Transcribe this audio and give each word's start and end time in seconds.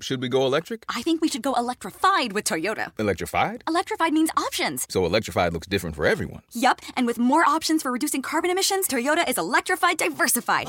Should 0.00 0.22
we 0.22 0.28
go 0.28 0.46
electric? 0.46 0.84
I 0.88 1.02
think 1.02 1.20
we 1.20 1.26
should 1.26 1.42
go 1.42 1.54
electrified 1.54 2.32
with 2.32 2.44
Toyota. 2.44 2.92
Electrified? 3.00 3.64
Electrified 3.66 4.12
means 4.12 4.30
options. 4.36 4.86
So 4.88 5.04
electrified 5.04 5.52
looks 5.52 5.66
different 5.66 5.96
for 5.96 6.06
everyone. 6.06 6.42
Yup, 6.52 6.80
and 6.96 7.04
with 7.04 7.18
more 7.18 7.44
options 7.44 7.82
for 7.82 7.90
reducing 7.90 8.22
carbon 8.22 8.48
emissions, 8.48 8.86
Toyota 8.86 9.28
is 9.28 9.36
electrified 9.38 9.96
diversified. 9.98 10.68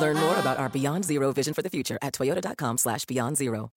Learn 0.00 0.16
more 0.16 0.36
about 0.38 0.58
our 0.58 0.68
Beyond 0.68 1.04
Zero 1.04 1.30
vision 1.32 1.54
for 1.54 1.62
the 1.62 1.70
future 1.70 1.98
at 2.02 2.14
toyota.com 2.14 2.78
slash 2.78 3.04
beyond 3.04 3.36
zero. 3.36 3.70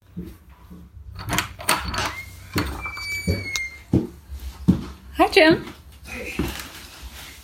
Hi, 5.16 5.28
Jim. 5.30 5.64
Hey. 6.06 6.34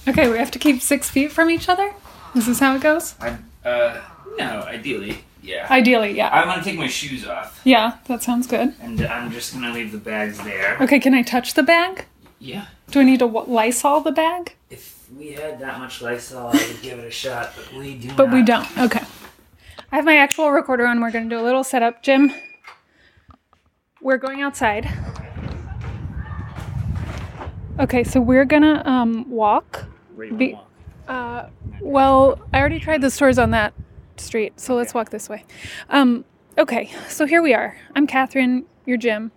Okay, 0.09 0.29
we 0.29 0.39
have 0.39 0.51
to 0.51 0.59
keep 0.59 0.81
six 0.83 1.09
feet 1.09 1.31
from 1.31 1.51
each 1.51 1.69
other? 1.69 1.95
Is 2.35 2.47
this 2.47 2.59
how 2.59 2.75
it 2.75 2.83
goes? 2.83 3.15
I, 3.21 3.39
uh, 3.65 4.01
no, 4.39 4.63
ideally, 4.63 5.19
yeah. 5.45 5.67
Ideally, 5.71 6.17
yeah. 6.17 6.29
I'm 6.33 6.47
gonna 6.49 6.63
take 6.65 6.79
my 6.79 6.89
shoes 6.89 7.27
off, 7.27 7.61
Yeah, 7.65 7.99
that 8.09 8.23
sounds 8.23 8.47
good. 8.47 8.75
and 8.81 9.01
I'm 9.07 9.31
just 9.31 9.53
gonna 9.55 9.73
leave 9.73 9.93
the 9.93 9.99
bags 9.99 10.39
there. 10.43 10.77
Okay, 10.81 10.99
can 10.99 11.13
I 11.15 11.23
touch 11.23 11.55
the 11.55 11.63
bag? 11.63 12.07
Yeah. 12.39 12.67
Do 12.91 13.01
I 13.01 13.05
need 13.05 13.19
to 13.21 13.27
w- 13.27 13.47
Lysol 13.53 14.01
the 14.01 14.13
bag? 14.13 14.55
If 14.71 15.07
we 15.17 15.33
had 15.33 15.59
that 15.61 15.79
much 15.79 16.01
Lysol, 16.03 16.49
I 16.49 16.53
would 16.53 16.83
give 16.83 16.99
it 16.99 17.07
a 17.07 17.11
shot, 17.11 17.53
but 17.57 17.73
we 17.79 17.95
do 17.95 18.13
But 18.17 18.31
we 18.31 18.43
not. 18.43 18.47
don't. 18.75 18.79
Okay. 18.87 19.05
I 19.93 19.97
have 19.97 20.05
my 20.05 20.17
actual 20.17 20.51
recorder 20.51 20.87
on. 20.87 21.01
We're 21.01 21.11
going 21.13 21.29
to 21.29 21.37
do 21.37 21.41
a 21.41 21.45
little 21.45 21.63
setup. 21.63 22.03
Jim, 22.03 22.33
we're 24.03 24.17
going 24.17 24.43
outside. 24.43 24.89
Okay, 27.79 28.05
so 28.05 28.21
we're 28.21 28.45
going 28.45 28.63
to 28.63 28.89
um, 28.89 29.29
walk. 29.31 29.85
Where 30.15 30.27
you 30.27 30.35
Be- 30.35 30.53
walk. 30.55 30.71
Uh, 31.09 31.47
well, 31.81 32.41
I 32.53 32.59
already 32.61 32.81
tried 32.81 33.01
the 33.03 33.11
stores 33.11 33.39
on 33.39 33.51
that 33.51 33.73
street, 34.21 34.59
so 34.61 34.75
let's 34.75 34.95
walk 34.95 35.11
this 35.11 35.29
way. 35.29 35.45
Um, 35.91 36.25
okay, 36.59 36.91
so 37.09 37.27
here 37.27 37.43
we 37.43 37.55
are. 37.55 37.77
I'm 37.95 38.07
Katherine, 38.07 38.65
you're 38.87 38.97
Jim. 38.97 39.33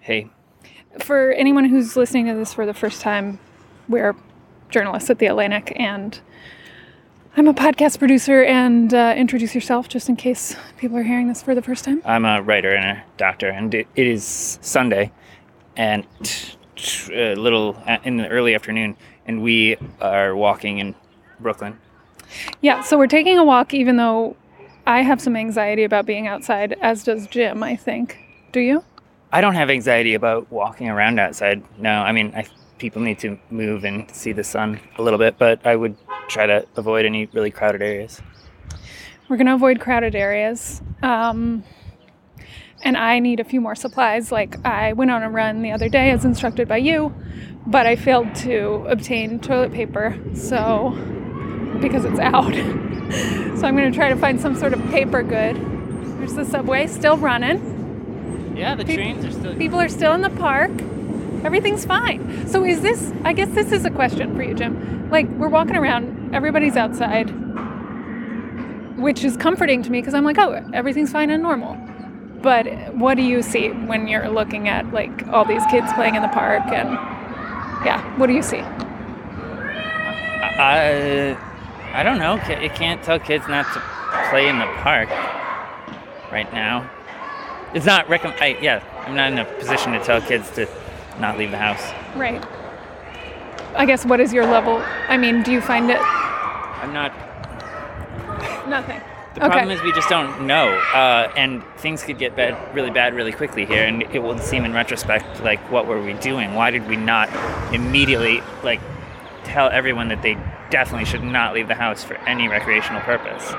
Hey. 0.00 0.30
For 1.00 1.32
anyone 1.32 1.64
who's 1.64 1.96
listening 1.96 2.26
to 2.26 2.34
this 2.34 2.52
for 2.52 2.66
the 2.66 2.74
first 2.74 3.00
time, 3.00 3.38
we're 3.88 4.14
journalists 4.70 5.10
at 5.10 5.18
The 5.18 5.26
Atlantic, 5.26 5.72
and 5.76 6.20
I'm 7.36 7.46
a 7.46 7.54
podcast 7.54 7.98
producer. 7.98 8.42
And 8.42 8.92
uh, 8.92 9.14
introduce 9.16 9.54
yourself 9.54 9.88
just 9.88 10.08
in 10.08 10.16
case 10.16 10.56
people 10.76 10.96
are 10.98 11.02
hearing 11.02 11.28
this 11.28 11.42
for 11.42 11.54
the 11.54 11.62
first 11.62 11.84
time. 11.84 12.02
I'm 12.04 12.24
a 12.24 12.42
writer 12.42 12.74
and 12.74 12.98
a 12.98 13.04
doctor, 13.16 13.48
and 13.48 13.72
it, 13.74 13.86
it 13.94 14.06
is 14.06 14.58
Sunday, 14.60 15.12
and 15.76 16.06
a 17.12 17.34
little 17.36 17.80
uh, 17.86 17.98
in 18.04 18.16
the 18.16 18.28
early 18.28 18.54
afternoon, 18.54 18.96
and 19.26 19.42
we 19.42 19.76
are 20.00 20.34
walking 20.34 20.78
in 20.78 20.94
Brooklyn. 21.40 21.78
Yeah, 22.60 22.82
so 22.82 22.96
we're 22.98 23.06
taking 23.06 23.38
a 23.38 23.44
walk, 23.44 23.74
even 23.74 23.96
though 23.96 24.36
I 24.86 25.02
have 25.02 25.20
some 25.20 25.36
anxiety 25.36 25.84
about 25.84 26.06
being 26.06 26.26
outside, 26.26 26.76
as 26.80 27.04
does 27.04 27.26
Jim, 27.26 27.62
I 27.62 27.76
think. 27.76 28.18
Do 28.52 28.60
you? 28.60 28.84
I 29.32 29.40
don't 29.40 29.54
have 29.54 29.70
anxiety 29.70 30.14
about 30.14 30.50
walking 30.52 30.88
around 30.88 31.18
outside. 31.18 31.62
No, 31.78 31.90
I 31.90 32.12
mean, 32.12 32.32
I, 32.34 32.46
people 32.78 33.00
need 33.00 33.18
to 33.20 33.38
move 33.50 33.84
and 33.84 34.10
see 34.10 34.32
the 34.32 34.44
sun 34.44 34.80
a 34.98 35.02
little 35.02 35.18
bit, 35.18 35.38
but 35.38 35.66
I 35.66 35.76
would 35.76 35.96
try 36.28 36.46
to 36.46 36.66
avoid 36.76 37.06
any 37.06 37.26
really 37.32 37.50
crowded 37.50 37.80
areas. 37.80 38.20
We're 39.28 39.36
going 39.36 39.46
to 39.46 39.54
avoid 39.54 39.80
crowded 39.80 40.14
areas. 40.14 40.82
Um, 41.02 41.64
and 42.82 42.96
I 42.96 43.20
need 43.20 43.40
a 43.40 43.44
few 43.44 43.60
more 43.60 43.74
supplies. 43.74 44.32
Like, 44.32 44.62
I 44.66 44.92
went 44.92 45.10
on 45.10 45.22
a 45.22 45.30
run 45.30 45.62
the 45.62 45.72
other 45.72 45.88
day 45.88 46.10
as 46.10 46.24
instructed 46.24 46.68
by 46.68 46.78
you, 46.78 47.14
but 47.66 47.86
I 47.86 47.96
failed 47.96 48.34
to 48.36 48.84
obtain 48.88 49.38
toilet 49.38 49.72
paper, 49.72 50.18
so 50.34 50.90
because 51.82 52.04
it's 52.04 52.18
out. 52.18 52.52
so 53.58 53.66
I'm 53.66 53.76
going 53.76 53.90
to 53.90 53.96
try 53.96 54.08
to 54.08 54.16
find 54.16 54.40
some 54.40 54.54
sort 54.54 54.72
of 54.72 54.80
paper 54.90 55.22
good. 55.22 55.56
There's 56.18 56.34
the 56.34 56.44
subway 56.44 56.86
still 56.86 57.16
running. 57.16 58.54
Yeah, 58.56 58.74
the 58.74 58.84
Pe- 58.84 58.94
trains 58.94 59.24
are 59.24 59.32
still. 59.32 59.56
People 59.56 59.80
are 59.80 59.88
still 59.88 60.14
in 60.14 60.22
the 60.22 60.30
park. 60.30 60.70
Everything's 61.44 61.84
fine. 61.84 62.48
So 62.48 62.64
is 62.64 62.80
this 62.80 63.12
I 63.24 63.32
guess 63.32 63.48
this 63.50 63.72
is 63.72 63.84
a 63.84 63.90
question 63.90 64.34
for 64.36 64.42
you, 64.42 64.54
Jim. 64.54 65.10
Like 65.10 65.28
we're 65.28 65.48
walking 65.48 65.76
around, 65.76 66.34
everybody's 66.34 66.76
outside, 66.76 67.28
which 68.98 69.24
is 69.24 69.36
comforting 69.36 69.82
to 69.82 69.90
me 69.90 70.00
because 70.00 70.14
I'm 70.14 70.24
like, 70.24 70.38
"Oh, 70.38 70.64
everything's 70.72 71.10
fine 71.10 71.30
and 71.30 71.42
normal." 71.42 71.76
But 72.42 72.94
what 72.94 73.16
do 73.16 73.22
you 73.22 73.42
see 73.42 73.68
when 73.70 74.06
you're 74.08 74.28
looking 74.28 74.68
at 74.68 74.92
like 74.92 75.26
all 75.28 75.44
these 75.44 75.64
kids 75.66 75.92
playing 75.92 76.14
in 76.14 76.22
the 76.22 76.28
park 76.28 76.62
and 76.66 76.90
yeah, 77.84 78.00
what 78.16 78.28
do 78.28 78.32
you 78.32 78.42
see? 78.42 78.62
I, 80.54 81.36
I 81.94 82.02
don't 82.02 82.18
know. 82.18 82.34
You 82.60 82.70
can't 82.70 83.02
tell 83.02 83.18
kids 83.18 83.46
not 83.48 83.66
to 83.74 83.82
play 84.30 84.48
in 84.48 84.58
the 84.58 84.66
park 84.80 85.08
right 86.32 86.50
now. 86.52 86.90
It's 87.74 87.86
not 87.86 88.06
recomm- 88.06 88.40
I, 88.40 88.58
Yeah, 88.60 88.82
I'm 89.06 89.14
not 89.14 89.32
in 89.32 89.38
a 89.38 89.44
position 89.44 89.92
to 89.92 90.00
tell 90.02 90.20
kids 90.20 90.50
to 90.52 90.66
not 91.18 91.38
leave 91.38 91.50
the 91.50 91.58
house. 91.58 91.92
Right. 92.16 92.42
I 93.74 93.86
guess 93.86 94.04
what 94.04 94.20
is 94.20 94.32
your 94.32 94.46
level? 94.46 94.82
I 95.08 95.16
mean, 95.16 95.42
do 95.42 95.52
you 95.52 95.60
find 95.60 95.90
it 95.90 95.98
I'm 96.00 96.92
not. 96.92 97.12
nothing? 98.68 99.00
The 99.34 99.40
problem 99.40 99.70
is 99.70 99.82
we 99.82 99.92
just 99.92 100.10
don't 100.10 100.46
know, 100.46 100.68
uh, 100.92 101.32
and 101.36 101.64
things 101.78 102.02
could 102.02 102.18
get 102.18 102.36
bad, 102.36 102.54
really 102.74 102.90
bad, 102.90 103.14
really 103.14 103.32
quickly 103.32 103.64
here, 103.64 103.84
and 103.84 104.02
it 104.02 104.18
will 104.18 104.36
seem 104.38 104.66
in 104.66 104.74
retrospect 104.74 105.42
like, 105.42 105.58
what 105.70 105.86
were 105.86 106.02
we 106.02 106.12
doing? 106.14 106.54
Why 106.54 106.70
did 106.70 106.86
we 106.86 106.96
not 106.96 107.30
immediately 107.72 108.42
like 108.62 108.80
tell 109.44 109.70
everyone 109.70 110.08
that 110.08 110.20
they 110.20 110.36
definitely 110.72 111.04
should 111.04 111.22
not 111.22 111.54
leave 111.54 111.68
the 111.68 111.74
house 111.74 112.02
for 112.02 112.14
any 112.26 112.48
recreational 112.48 113.02
purpose? 113.02 113.52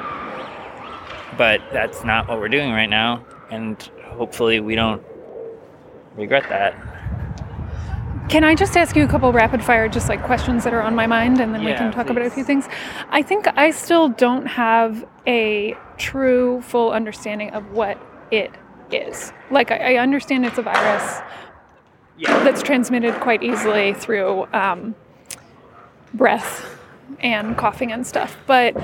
But 1.37 1.61
that's 1.71 2.03
not 2.03 2.27
what 2.27 2.39
we're 2.39 2.49
doing 2.49 2.71
right 2.71 2.89
now, 2.89 3.23
and 3.49 3.81
hopefully 4.03 4.59
we 4.59 4.75
don't 4.75 5.01
regret 6.17 6.43
that. 6.49 6.75
Can 8.29 8.43
I 8.43 8.55
just 8.55 8.75
ask 8.75 8.95
you 8.95 9.03
a 9.03 9.07
couple 9.07 9.31
rapid 9.31 9.63
fire, 9.63 9.87
just 9.87 10.09
like 10.09 10.23
questions 10.23 10.63
that 10.63 10.73
are 10.73 10.81
on 10.81 10.95
my 10.95 11.05
mind, 11.07 11.39
and 11.39 11.53
then 11.53 11.63
we 11.63 11.73
can 11.73 11.91
talk 11.91 12.09
about 12.09 12.25
a 12.25 12.29
few 12.29 12.43
things? 12.43 12.67
I 13.09 13.21
think 13.21 13.47
I 13.57 13.69
still 13.71 14.09
don't 14.09 14.47
have 14.47 15.05
a 15.27 15.77
true, 15.97 16.61
full 16.61 16.91
understanding 16.91 17.51
of 17.51 17.71
what 17.71 17.97
it 18.31 18.51
is. 18.91 19.31
Like, 19.51 19.71
I, 19.71 19.95
I 19.95 19.97
understand 19.97 20.45
it's 20.45 20.57
a 20.57 20.63
virus 20.63 21.21
Yeah. 22.17 22.43
that's 22.43 22.63
transmitted 22.63 23.13
quite 23.15 23.43
easily 23.43 23.93
through 23.93 24.47
um, 24.53 24.95
breath 26.13 26.79
and 27.19 27.57
coughing 27.57 27.91
and 27.91 28.05
stuff, 28.05 28.37
but. 28.47 28.75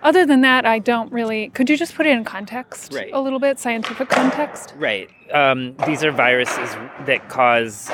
Other 0.00 0.24
than 0.24 0.42
that, 0.42 0.64
I 0.64 0.78
don't 0.78 1.10
really. 1.12 1.48
Could 1.48 1.68
you 1.68 1.76
just 1.76 1.96
put 1.96 2.06
it 2.06 2.10
in 2.10 2.22
context 2.22 2.94
Right. 2.94 3.10
a 3.12 3.20
little 3.20 3.40
bit, 3.40 3.58
scientific 3.58 4.08
context? 4.08 4.72
Right. 4.78 5.10
Um, 5.32 5.74
these 5.86 6.04
are 6.04 6.12
viruses 6.12 6.70
that 7.06 7.28
cause. 7.28 7.90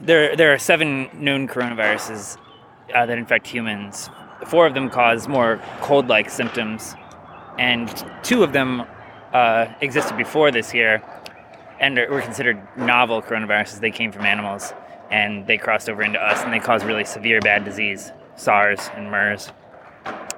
There, 0.00 0.36
there 0.36 0.52
are 0.52 0.58
seven 0.58 1.08
known 1.12 1.48
coronaviruses 1.48 2.38
uh, 2.94 3.04
that 3.06 3.18
infect 3.18 3.48
humans. 3.48 4.10
Four 4.46 4.64
of 4.66 4.74
them 4.74 4.88
cause 4.88 5.26
more 5.26 5.60
cold-like 5.80 6.30
symptoms, 6.30 6.94
and 7.58 7.88
two 8.22 8.44
of 8.44 8.52
them 8.52 8.84
uh, 9.32 9.66
existed 9.80 10.16
before 10.16 10.52
this 10.52 10.72
year, 10.72 11.02
and 11.80 11.98
are- 11.98 12.08
were 12.08 12.20
considered 12.20 12.60
novel 12.76 13.22
coronaviruses. 13.22 13.80
They 13.80 13.90
came 13.90 14.12
from 14.12 14.24
animals, 14.24 14.72
and 15.10 15.48
they 15.48 15.56
crossed 15.58 15.90
over 15.90 16.02
into 16.04 16.20
us, 16.24 16.44
and 16.44 16.52
they 16.52 16.60
cause 16.60 16.84
really 16.84 17.04
severe 17.04 17.40
bad 17.40 17.64
disease, 17.64 18.12
SARS 18.36 18.90
and 18.94 19.10
MERS 19.10 19.52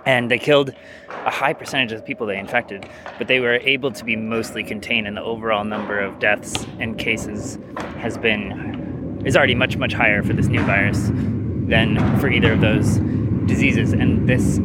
and 0.09 0.31
they 0.31 0.39
killed 0.39 0.73
a 1.11 1.31
high 1.31 1.53
percentage 1.53 1.93
of 1.93 2.01
the 2.01 2.07
people 2.07 2.27
they 2.27 2.39
infected, 2.39 2.89
but 3.19 3.29
they 3.29 3.41
were 3.41 3.57
able 3.57 3.93
to 3.93 4.05
be 4.07 4.17
mostly 4.17 4.65
contained, 4.65 5.07
and 5.07 5.19
the 5.19 5.23
overall 5.23 5.65
number 5.65 6.01
of 6.01 6.19
deaths 6.19 6.67
and 6.79 6.99
cases 6.99 7.59
has 7.99 8.17
been 8.17 9.23
is 9.27 9.37
already 9.37 9.55
much 9.55 9.77
much 9.77 9.93
higher 9.93 10.23
for 10.23 10.33
this 10.33 10.47
new 10.47 10.63
virus 10.63 11.11
than 11.69 11.99
for 12.21 12.31
either 12.31 12.55
of 12.55 12.63
those 12.63 12.97
diseases. 13.45 13.93
And 13.93 14.27
this 14.27 14.59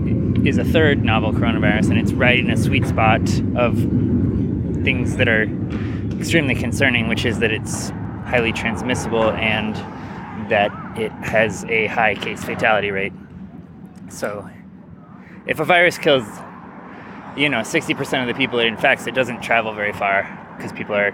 is 0.47 0.57
a 0.57 0.63
third 0.63 1.03
novel 1.03 1.33
coronavirus, 1.33 1.89
and 1.89 1.99
it's 1.99 2.13
right 2.13 2.39
in 2.39 2.49
a 2.49 2.55
sweet 2.55 2.88
spot 2.88 3.22
of 3.57 3.75
things 4.85 5.17
that 5.17 5.27
are 5.27 5.43
extremely 6.17 6.55
concerning, 6.55 7.09
which 7.09 7.25
is 7.25 7.40
that 7.40 7.52
it's 7.52 7.90
highly 8.28 8.53
transmissible 8.53 9.31
and 9.31 9.75
that 10.49 10.72
it 10.97 11.11
has 11.11 11.66
a 11.66 11.87
high 11.87 12.16
case 12.16 12.41
fatality 12.46 12.91
rate. 12.91 13.11
So, 14.09 14.50
if 15.46 15.59
a 15.59 15.66
virus 15.66 15.97
kills, 15.97 16.26
you 17.35 17.50
know, 17.50 17.59
60% 17.59 18.22
of 18.22 18.28
the 18.28 18.34
people 18.34 18.59
it 18.59 18.67
infects, 18.67 19.08
it 19.08 19.16
doesn't 19.16 19.41
travel 19.41 19.73
very 19.73 19.94
far 19.94 20.55
because 20.58 20.72
people 20.72 20.96
are 20.96 21.11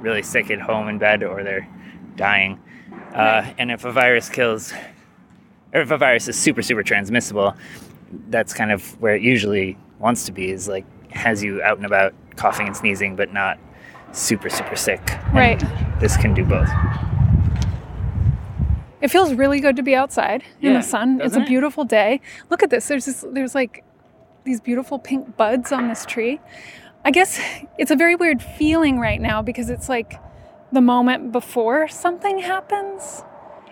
really 0.00 0.22
sick 0.22 0.50
at 0.50 0.60
home 0.60 0.88
in 0.88 0.98
bed 0.98 1.22
or 1.22 1.42
they're 1.44 1.68
dying. 2.16 2.60
Uh, 3.14 3.52
and 3.58 3.70
if 3.70 3.84
a 3.84 3.92
virus 3.92 4.28
kills, 4.28 4.72
or 5.72 5.80
if 5.80 5.90
a 5.90 5.98
virus 5.98 6.28
is 6.28 6.36
super, 6.36 6.62
super 6.62 6.82
transmissible, 6.82 7.54
that's 8.28 8.52
kind 8.52 8.72
of 8.72 9.00
where 9.00 9.14
it 9.14 9.22
usually 9.22 9.76
wants 9.98 10.24
to 10.24 10.32
be 10.32 10.50
is 10.50 10.66
like 10.66 10.84
has 11.12 11.42
you 11.42 11.62
out 11.62 11.76
and 11.76 11.86
about 11.86 12.14
coughing 12.36 12.66
and 12.66 12.76
sneezing, 12.76 13.16
but 13.16 13.32
not 13.32 13.58
super, 14.12 14.48
super 14.48 14.76
sick. 14.76 15.00
And 15.10 15.34
Right. 15.34 16.00
This 16.00 16.16
can 16.16 16.34
do 16.34 16.44
both. 16.44 16.68
It 19.00 19.08
feels 19.08 19.32
really 19.34 19.60
good 19.60 19.76
to 19.76 19.82
be 19.82 19.94
outside 19.94 20.42
in 20.60 20.72
Yeah, 20.72 20.78
the 20.78 20.82
sun. 20.82 21.20
It's 21.22 21.36
a 21.36 21.40
it? 21.40 21.46
beautiful 21.48 21.84
day. 21.84 22.20
Look 22.50 22.62
at 22.62 22.70
this. 22.70 22.86
There's 22.88 23.06
this, 23.06 23.24
there's 23.32 23.54
like 23.54 23.84
these 24.44 24.60
beautiful 24.60 24.98
pink 24.98 25.36
buds 25.36 25.72
on 25.72 25.88
this 25.88 26.04
tree. 26.04 26.40
I 27.04 27.10
guess 27.10 27.40
it's 27.78 27.90
a 27.90 27.96
very 27.96 28.14
weird 28.14 28.42
feeling 28.42 28.98
right 28.98 29.20
now 29.20 29.40
because 29.42 29.70
it's 29.70 29.88
like 29.88 30.20
the 30.72 30.80
moment 30.82 31.32
before 31.32 31.88
something 31.88 32.38
happens 32.40 33.22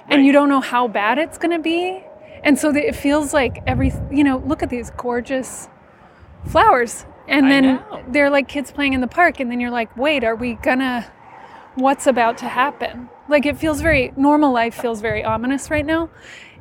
and 0.08 0.24
you 0.24 0.32
don't 0.32 0.48
know 0.48 0.60
how 0.60 0.88
bad 0.88 1.18
it's 1.18 1.36
going 1.36 1.50
to 1.50 1.62
be. 1.62 2.02
And 2.42 2.58
so 2.58 2.70
it 2.74 2.96
feels 2.96 3.34
like 3.34 3.62
every, 3.66 3.92
you 4.10 4.24
know, 4.24 4.38
look 4.38 4.62
at 4.62 4.70
these 4.70 4.90
gorgeous 4.96 5.68
flowers. 6.46 7.04
And 7.26 7.46
I 7.46 7.48
then 7.50 7.64
know. 7.64 8.04
they're 8.08 8.30
like 8.30 8.48
kids 8.48 8.70
playing 8.72 8.94
in 8.94 9.02
the 9.02 9.08
park. 9.08 9.40
And 9.40 9.50
then 9.50 9.60
you're 9.60 9.70
like, 9.70 9.94
wait, 9.96 10.24
are 10.24 10.34
we 10.36 10.54
gonna, 10.54 11.04
what's 11.78 12.06
about 12.06 12.38
to 12.38 12.46
happen? 12.46 13.08
Like 13.28 13.46
it 13.46 13.56
feels 13.56 13.80
very, 13.80 14.12
normal 14.16 14.52
life 14.52 14.74
feels 14.74 15.00
very 15.00 15.24
ominous 15.24 15.70
right 15.70 15.86
now. 15.86 16.10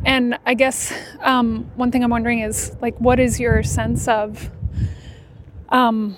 And 0.06 0.38
I 0.46 0.54
guess 0.54 0.94
um, 1.22 1.72
one 1.76 1.92
thing 1.92 2.04
I'm 2.04 2.10
wondering 2.10 2.40
is 2.40 2.76
like, 2.82 3.00
what 3.00 3.20
is 3.20 3.40
your 3.40 3.64
sense 3.64 4.08
of 4.08 4.52
um, 5.70 6.18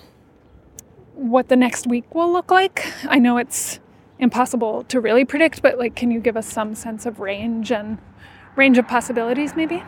what 1.13 1.47
the 1.47 1.55
next 1.55 1.87
week 1.87 2.13
will 2.13 2.31
look 2.31 2.51
like? 2.51 2.85
I 3.07 3.19
know 3.19 3.37
it's 3.37 3.79
impossible 4.19 4.83
to 4.83 4.99
really 4.99 5.23
predict, 5.23 5.61
but 5.61 5.77
like, 5.77 5.95
can 5.95 6.11
you 6.11 6.19
give 6.19 6.35
us 6.35 6.47
some 6.47 6.75
sense 6.75 7.05
of 7.05 7.19
range 7.19 7.71
and 7.71 7.97
range 8.55 8.77
of 8.77 8.87
possibilities, 8.87 9.55
maybe? 9.55 9.81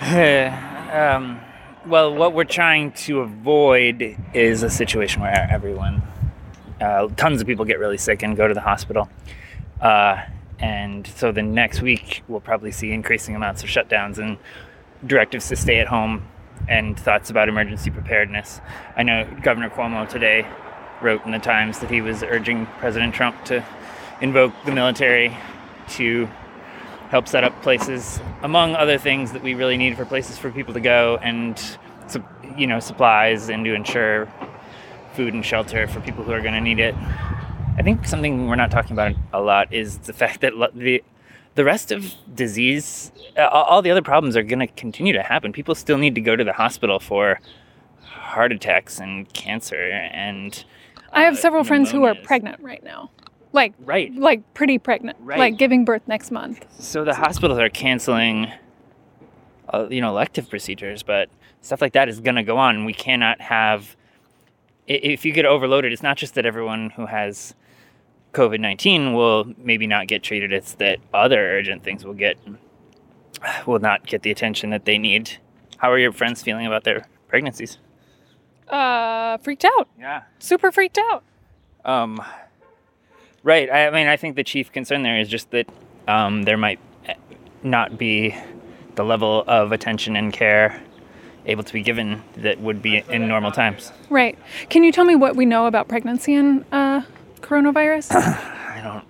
um, 0.02 1.40
well, 1.86 2.14
what 2.14 2.34
we're 2.34 2.44
trying 2.44 2.92
to 2.92 3.20
avoid 3.20 4.16
is 4.34 4.62
a 4.62 4.70
situation 4.70 5.22
where 5.22 5.48
everyone, 5.50 6.02
uh, 6.80 7.08
tons 7.16 7.40
of 7.40 7.46
people 7.46 7.64
get 7.64 7.78
really 7.78 7.98
sick 7.98 8.22
and 8.22 8.36
go 8.36 8.48
to 8.48 8.54
the 8.54 8.60
hospital. 8.60 9.08
Uh, 9.80 10.22
and 10.58 11.06
so 11.06 11.32
the 11.32 11.42
next 11.42 11.80
week, 11.82 12.22
we'll 12.28 12.40
probably 12.40 12.72
see 12.72 12.92
increasing 12.92 13.34
amounts 13.34 13.62
of 13.62 13.68
shutdowns 13.68 14.18
and 14.18 14.36
directives 15.06 15.48
to 15.48 15.56
stay 15.56 15.78
at 15.78 15.86
home 15.86 16.26
and 16.68 16.98
thoughts 16.98 17.30
about 17.30 17.48
emergency 17.48 17.90
preparedness. 17.90 18.60
I 18.96 19.02
know 19.02 19.26
Governor 19.42 19.70
Cuomo 19.70 20.08
today 20.08 20.46
wrote 21.00 21.24
in 21.24 21.30
the 21.30 21.38
Times 21.38 21.78
that 21.78 21.90
he 21.90 22.02
was 22.02 22.22
urging 22.22 22.66
President 22.78 23.14
Trump 23.14 23.44
to 23.46 23.64
invoke 24.20 24.52
the 24.66 24.72
military 24.72 25.34
to 25.88 26.28
help 27.08 27.26
set 27.26 27.42
up 27.42 27.62
places, 27.62 28.20
among 28.42 28.76
other 28.76 28.98
things 28.98 29.32
that 29.32 29.42
we 29.42 29.54
really 29.54 29.76
need 29.76 29.96
for 29.96 30.04
places 30.04 30.38
for 30.38 30.50
people 30.50 30.74
to 30.74 30.80
go 30.80 31.18
and, 31.22 31.78
you 32.56 32.66
know, 32.66 32.78
supplies 32.78 33.48
and 33.48 33.64
to 33.64 33.74
ensure 33.74 34.28
food 35.20 35.34
and 35.34 35.44
shelter 35.44 35.86
for 35.86 36.00
people 36.00 36.24
who 36.24 36.32
are 36.32 36.40
going 36.40 36.54
to 36.54 36.60
need 36.62 36.78
it. 36.80 36.94
I 37.76 37.82
think 37.82 38.06
something 38.06 38.48
we're 38.48 38.54
not 38.56 38.70
talking 38.70 38.92
about 38.92 39.14
a 39.34 39.40
lot 39.42 39.70
is 39.70 39.98
the 39.98 40.14
fact 40.14 40.40
that 40.40 40.54
the 40.74 41.04
the 41.56 41.64
rest 41.64 41.92
of 41.92 42.14
disease, 42.34 43.12
uh, 43.36 43.46
all 43.48 43.82
the 43.82 43.90
other 43.90 44.00
problems 44.00 44.34
are 44.34 44.42
going 44.42 44.60
to 44.60 44.66
continue 44.68 45.12
to 45.12 45.22
happen. 45.22 45.52
People 45.52 45.74
still 45.74 45.98
need 45.98 46.14
to 46.14 46.22
go 46.22 46.36
to 46.36 46.44
the 46.44 46.54
hospital 46.54 46.98
for 46.98 47.38
heart 48.02 48.50
attacks 48.50 48.98
and 48.98 49.30
cancer 49.34 49.90
and 49.90 50.64
I 51.12 51.22
have 51.24 51.34
uh, 51.34 51.36
several 51.36 51.64
friends 51.64 51.90
who 51.90 52.04
are 52.04 52.14
pregnant 52.14 52.62
right 52.62 52.82
now. 52.82 53.10
Like, 53.52 53.74
Right. 53.80 54.14
like 54.14 54.54
pretty 54.54 54.78
pregnant, 54.78 55.18
Right. 55.20 55.38
like 55.38 55.58
giving 55.58 55.84
birth 55.84 56.02
next 56.06 56.30
month. 56.30 56.64
So 56.78 57.04
the 57.04 57.14
hospitals 57.14 57.58
are 57.58 57.68
canceling, 57.68 58.52
uh, 59.68 59.86
you 59.90 60.00
know, 60.00 60.08
elective 60.08 60.48
procedures, 60.48 61.02
but 61.02 61.28
stuff 61.60 61.82
like 61.82 61.92
that 61.92 62.08
is 62.08 62.20
going 62.20 62.36
to 62.36 62.42
go 62.44 62.56
on. 62.56 62.86
We 62.86 62.94
cannot 62.94 63.42
have. 63.42 63.96
If 64.86 65.24
you 65.24 65.32
get 65.32 65.44
overloaded, 65.46 65.92
it's 65.92 66.02
not 66.02 66.16
just 66.16 66.34
that 66.34 66.44
everyone 66.46 66.90
who 66.90 67.06
has 67.06 67.54
COVID 68.32 68.60
nineteen 68.60 69.12
will 69.14 69.52
maybe 69.58 69.86
not 69.86 70.06
get 70.08 70.22
treated. 70.22 70.52
It's 70.52 70.74
that 70.74 70.98
other 71.14 71.38
urgent 71.58 71.82
things 71.84 72.04
will 72.04 72.14
get 72.14 72.38
will 73.66 73.78
not 73.78 74.06
get 74.06 74.22
the 74.22 74.30
attention 74.30 74.70
that 74.70 74.84
they 74.84 74.98
need. 74.98 75.38
How 75.78 75.90
are 75.90 75.98
your 75.98 76.12
friends 76.12 76.42
feeling 76.42 76.66
about 76.66 76.84
their 76.84 77.06
pregnancies? 77.28 77.78
Uh, 78.68 79.38
freaked 79.38 79.64
out, 79.64 79.88
Yeah. 79.98 80.22
super 80.38 80.70
freaked 80.70 80.98
out. 80.98 81.24
Um, 81.84 82.22
right. 83.42 83.68
I, 83.70 83.86
I 83.88 83.90
mean, 83.90 84.06
I 84.06 84.16
think 84.16 84.36
the 84.36 84.44
chief 84.44 84.70
concern 84.70 85.02
there 85.02 85.18
is 85.18 85.28
just 85.28 85.50
that 85.50 85.66
um, 86.06 86.42
there 86.42 86.56
might 86.58 86.78
eh, 87.06 87.14
not 87.62 87.98
be 87.98 88.36
the 88.94 89.02
level 89.04 89.42
of 89.46 89.72
attention 89.72 90.14
and 90.16 90.32
care 90.32 90.80
able 91.46 91.62
to 91.62 91.72
be 91.72 91.82
given 91.82 92.22
that 92.36 92.60
would 92.60 92.82
be 92.82 92.98
in 93.08 93.28
normal 93.28 93.52
times. 93.52 93.92
Right. 94.08 94.38
Can 94.68 94.84
you 94.84 94.92
tell 94.92 95.04
me 95.04 95.16
what 95.16 95.36
we 95.36 95.46
know 95.46 95.66
about 95.66 95.88
pregnancy 95.88 96.34
and 96.34 96.64
uh, 96.72 97.02
coronavirus? 97.40 98.12
I 98.14 98.80
don't. 98.82 99.04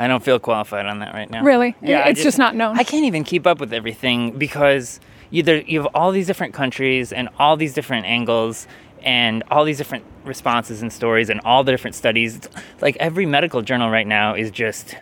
I 0.00 0.06
don't 0.06 0.22
feel 0.22 0.38
qualified 0.38 0.86
on 0.86 1.00
that 1.00 1.12
right 1.12 1.28
now. 1.28 1.42
really? 1.42 1.74
Yeah, 1.82 2.06
it's 2.06 2.22
just, 2.22 2.38
not 2.38 2.54
known. 2.54 2.78
I 2.78 2.84
can't 2.84 3.04
even 3.04 3.24
keep 3.24 3.48
up 3.48 3.58
with 3.58 3.72
everything 3.72 4.38
because 4.38 5.00
you, 5.30 5.42
there, 5.42 5.60
you 5.62 5.80
have 5.82 5.88
all 5.92 6.12
these 6.12 6.28
different 6.28 6.54
countries 6.54 7.12
and 7.12 7.28
all 7.36 7.56
these 7.56 7.74
different 7.74 8.06
angles 8.06 8.68
and 9.02 9.42
all 9.50 9.64
these 9.64 9.76
different 9.76 10.04
responses 10.24 10.82
and 10.82 10.92
stories 10.92 11.30
and 11.30 11.40
all 11.44 11.64
the 11.64 11.72
different 11.72 11.96
studies. 11.96 12.36
It's 12.36 12.48
like 12.80 12.96
every 12.98 13.26
medical 13.26 13.60
journal 13.60 13.90
right 13.90 14.06
now 14.06 14.34
is 14.34 14.52
just 14.52 14.94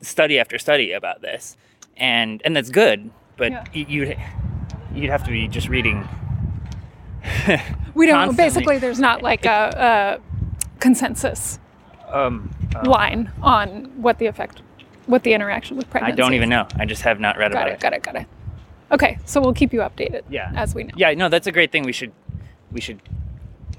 study 0.00 0.38
after 0.38 0.58
study 0.58 0.92
about 0.92 1.22
this, 1.22 1.56
and 1.96 2.42
and 2.44 2.54
that's 2.54 2.70
good. 2.70 3.10
But 3.40 3.52
Yeah. 3.52 3.64
you'd 3.72 4.16
you'd 4.94 5.08
have 5.10 5.24
to 5.24 5.30
be 5.30 5.48
just 5.48 5.68
reading. 5.70 6.06
we 7.94 8.06
don't. 8.06 8.26
constantly- 8.26 8.34
Basically, 8.36 8.78
there's 8.78 9.00
not 9.00 9.22
like 9.22 9.46
a, 9.46 10.20
a 10.20 10.78
consensus 10.78 11.58
Um, 12.12 12.54
uh, 12.76 12.88
line 12.88 13.32
on 13.42 13.84
what 13.96 14.18
the 14.18 14.26
effect, 14.26 14.60
what 15.06 15.22
the 15.22 15.32
interaction 15.32 15.78
with 15.78 15.88
pregnancy. 15.88 16.12
I 16.12 16.16
don't 16.16 16.32
is. 16.34 16.36
even 16.36 16.50
know. 16.50 16.66
I 16.78 16.84
just 16.84 17.00
have 17.02 17.18
not 17.18 17.38
read 17.38 17.52
Got 17.52 17.62
about 17.62 17.72
it. 17.72 17.80
Got 17.80 17.92
it. 17.94 18.02
Got 18.02 18.14
it. 18.16 18.18
Got 18.18 18.22
it. 18.22 18.28
Okay, 18.92 19.18
so 19.24 19.40
we'll 19.40 19.54
keep 19.54 19.72
you 19.72 19.80
updated. 19.80 20.22
Yeah. 20.28 20.52
As 20.54 20.74
we 20.74 20.84
know. 20.84 20.90
Yeah, 20.96 21.14
no, 21.14 21.28
that's 21.30 21.46
a 21.46 21.52
great 21.52 21.72
thing. 21.72 21.84
We 21.84 21.92
should 21.92 22.12
we 22.70 22.80
should 22.82 23.00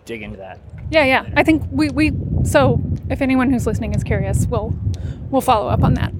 dig 0.05 0.23
into 0.23 0.37
that. 0.37 0.59
Yeah, 0.89 1.03
yeah. 1.05 1.29
I 1.35 1.43
think 1.43 1.63
we, 1.71 1.89
we 1.89 2.11
so 2.43 2.81
if 3.11 3.21
anyone 3.21 3.51
who's 3.51 3.67
listening 3.67 3.93
is 3.93 4.03
curious, 4.03 4.47
we'll 4.47 4.73
we'll 5.29 5.41
follow 5.41 5.67
up 5.67 5.83
on 5.83 5.93
that. 5.95 6.13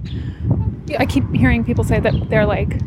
I 0.99 1.05
keep 1.07 1.23
hearing 1.33 1.63
people 1.63 1.83
say 1.85 1.99
that 2.01 2.13
they're 2.29 2.45
like, 2.45 2.77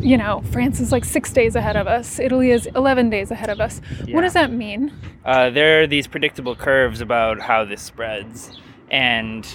you 0.00 0.16
know, 0.16 0.42
France 0.50 0.80
is 0.80 0.92
like 0.92 1.04
six 1.04 1.32
days 1.32 1.54
ahead 1.56 1.76
of 1.76 1.86
us. 1.86 2.18
Italy 2.18 2.50
is 2.50 2.66
eleven 2.74 3.10
days 3.10 3.30
ahead 3.30 3.50
of 3.50 3.60
us. 3.60 3.80
Yeah. 4.06 4.14
What 4.14 4.22
does 4.22 4.32
that 4.34 4.52
mean? 4.52 4.92
Uh, 5.24 5.50
there 5.50 5.82
are 5.82 5.86
these 5.86 6.06
predictable 6.06 6.56
curves 6.56 7.00
about 7.00 7.40
how 7.40 7.64
this 7.64 7.82
spreads, 7.82 8.58
and 8.90 9.46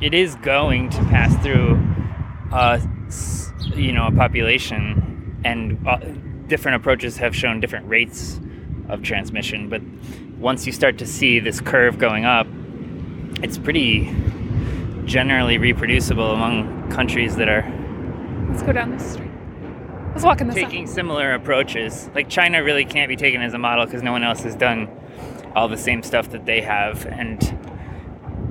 it 0.00 0.14
is 0.14 0.34
going 0.36 0.90
to 0.90 0.98
pass 1.04 1.34
through, 1.42 1.82
uh, 2.52 2.78
you 3.74 3.92
know, 3.92 4.06
a 4.06 4.12
population, 4.12 5.40
and 5.44 5.86
uh, 5.86 5.98
different 6.46 6.76
approaches 6.76 7.16
have 7.16 7.34
shown 7.34 7.60
different 7.60 7.88
rates 7.88 8.40
of 8.88 9.02
transmission. 9.02 9.68
But 9.68 9.82
once 10.38 10.66
you 10.66 10.72
start 10.72 10.98
to 10.98 11.06
see 11.06 11.40
this 11.40 11.60
curve 11.60 11.98
going 11.98 12.24
up, 12.24 12.46
it's 13.42 13.58
pretty 13.58 14.14
generally 15.06 15.56
reproducible 15.56 16.32
among 16.32 16.90
countries 16.90 17.36
that 17.36 17.48
are 17.48 17.72
Let's 18.48 18.62
go 18.62 18.72
down 18.72 18.90
this 18.90 19.12
street. 19.12 19.25
Let's 20.16 20.24
walk 20.24 20.40
in 20.40 20.46
the 20.46 20.54
sun. 20.54 20.62
taking 20.62 20.86
similar 20.86 21.34
approaches. 21.34 22.08
Like 22.14 22.30
China 22.30 22.64
really 22.64 22.86
can't 22.86 23.10
be 23.10 23.16
taken 23.16 23.42
as 23.42 23.52
a 23.52 23.58
model 23.58 23.84
because 23.84 24.02
no 24.02 24.12
one 24.12 24.22
else 24.22 24.44
has 24.44 24.54
done 24.54 24.88
all 25.54 25.68
the 25.68 25.76
same 25.76 26.02
stuff 26.02 26.30
that 26.30 26.46
they 26.46 26.62
have. 26.62 27.04
And 27.04 27.42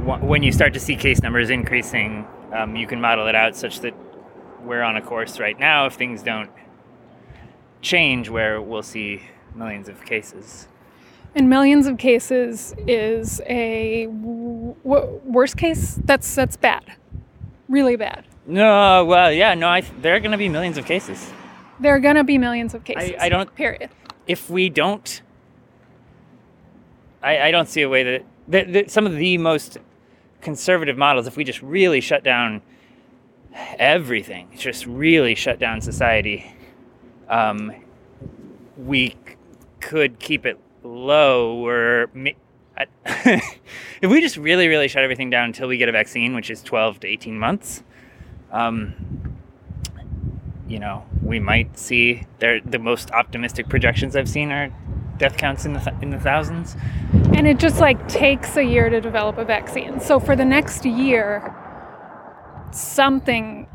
wh- 0.06 0.24
when 0.24 0.44
you 0.44 0.52
start 0.52 0.76
to 0.76 0.80
see 0.80 0.96
case 0.96 1.24
numbers 1.24 1.50
increasing, 1.50 2.28
um, 2.54 2.76
you 2.76 2.86
can 2.86 3.02
model 3.02 3.26
it 3.26 3.34
out 3.34 3.56
such 3.56 3.80
that 3.80 3.96
we're 4.62 4.84
on 4.84 4.96
a 4.96 5.02
course 5.02 5.40
right 5.40 5.60
now 5.60 5.88
if 5.88 5.96
things 5.96 6.22
don't 6.22 6.52
change 7.82 8.30
where 8.30 8.62
we'll 8.62 8.84
see 8.84 9.24
millions 9.56 9.90
of 9.90 10.06
cases. 10.06 10.68
And 11.34 11.50
millions 11.50 11.88
of 11.88 11.98
cases 11.98 12.76
is 12.86 13.42
a 13.48 14.06
w- 14.06 14.76
w- 14.84 15.22
worst 15.26 15.58
case. 15.58 16.00
That's 16.06 16.36
that's 16.36 16.58
bad, 16.58 16.94
really 17.68 17.96
bad. 17.96 18.24
No, 18.46 19.04
well, 19.06 19.32
yeah, 19.32 19.56
no, 19.56 19.68
I, 19.68 19.82
there 19.82 20.16
are 20.16 20.20
going 20.20 20.32
to 20.32 20.38
be 20.38 20.48
millions 20.48 20.78
of 20.78 20.86
cases. 20.86 21.34
There 21.80 21.94
are 21.96 22.00
gonna 22.00 22.24
be 22.24 22.38
millions 22.38 22.74
of 22.74 22.84
cases. 22.84 23.14
I 23.20 23.30
don't- 23.30 23.54
Period. 23.56 23.90
if 24.28 24.50
we 24.50 24.70
don't, 24.70 25.22
I, 27.22 27.42
I 27.48 27.52
don't 27.52 27.68
see 27.68 27.82
a 27.82 27.90
way 27.90 28.04
that, 28.04 28.26
that, 28.50 28.74
that 28.74 28.92
some 28.92 29.06
of 29.06 29.16
the 29.16 29.38
most 29.38 29.78
conservative 30.42 30.98
models, 30.98 31.28
if 31.28 31.36
we 31.38 31.44
just 31.44 31.62
really 31.62 32.02
shut 32.02 32.24
down 32.24 32.62
everything, 33.78 34.50
just 34.58 34.86
really 34.86 35.36
shut 35.36 35.60
down 35.60 35.82
society, 35.82 36.52
um, 37.30 37.72
we 38.78 39.10
c- 39.10 39.16
could 39.80 40.20
keep 40.20 40.46
it 40.46 40.60
low 40.84 41.56
or 41.66 42.10
mi- 42.14 42.36
if 43.06 44.12
we 44.12 44.20
just 44.22 44.38
really, 44.38 44.68
really 44.68 44.88
shut 44.88 45.02
everything 45.04 45.30
down 45.30 45.46
until 45.46 45.68
we 45.68 45.78
get 45.78 45.88
a 45.90 45.92
vaccine, 45.94 46.36
which 46.36 46.50
is 46.50 46.62
12 46.62 47.00
to 47.00 47.08
18 47.08 47.40
months, 47.40 47.84
um, 48.52 48.94
you 50.68 50.80
know, 50.80 51.06
we 51.22 51.40
might 51.40 51.78
see 51.78 52.26
there 52.40 52.60
the 52.62 52.80
most 52.80 53.12
optimistic 53.12 53.70
projections 53.70 54.16
I've 54.16 54.30
seen 54.30 54.52
are 54.52 54.72
death 55.18 55.38
counts 55.38 55.66
in 55.66 55.74
the 55.74 55.80
th- 55.80 55.96
in 56.02 56.10
the 56.10 56.20
thousands. 56.20 56.76
And 57.36 57.48
it 57.48 57.60
just 57.60 57.80
like 57.80 58.08
takes 58.08 58.58
a 58.58 58.64
year 58.64 58.90
to 58.90 59.00
develop 59.00 59.38
a 59.38 59.46
vaccine. 59.46 60.00
So 60.00 60.20
for 60.20 60.36
the 60.36 60.46
next 60.46 60.86
year, 60.86 61.54
something, 62.72 63.68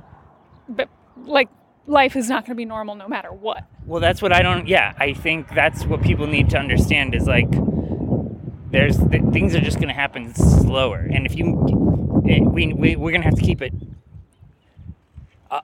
but 0.69 0.89
like 1.25 1.49
life 1.87 2.17
is 2.17 2.29
not 2.29 2.45
going 2.45 2.53
to 2.53 2.57
be 2.57 2.65
normal 2.65 2.95
no 2.95 3.09
matter 3.09 3.33
what. 3.33 3.65
Well, 3.87 4.01
that's 4.01 4.23
what 4.23 4.33
I 4.33 4.43
don't. 4.43 4.67
Yeah, 4.69 4.95
I 4.99 5.15
think 5.15 5.49
that's 5.55 5.85
what 5.85 6.03
people 6.03 6.27
need 6.27 6.51
to 6.51 6.59
understand 6.59 7.15
is 7.15 7.27
like, 7.27 7.51
there's 8.71 8.99
th- 8.99 9.23
things 9.33 9.55
are 9.55 9.61
just 9.61 9.79
going 9.79 9.89
to 9.89 9.95
happen 9.95 10.35
slower, 10.35 11.09
and 11.13 11.27
if 11.27 11.37
you, 11.37 12.23
it, 12.25 12.41
we, 12.43 12.73
we 12.73 12.97
we're 12.97 13.11
going 13.11 13.23
to 13.23 13.29
have 13.29 13.35
to 13.35 13.43
keep 13.43 13.63
it. 13.63 13.73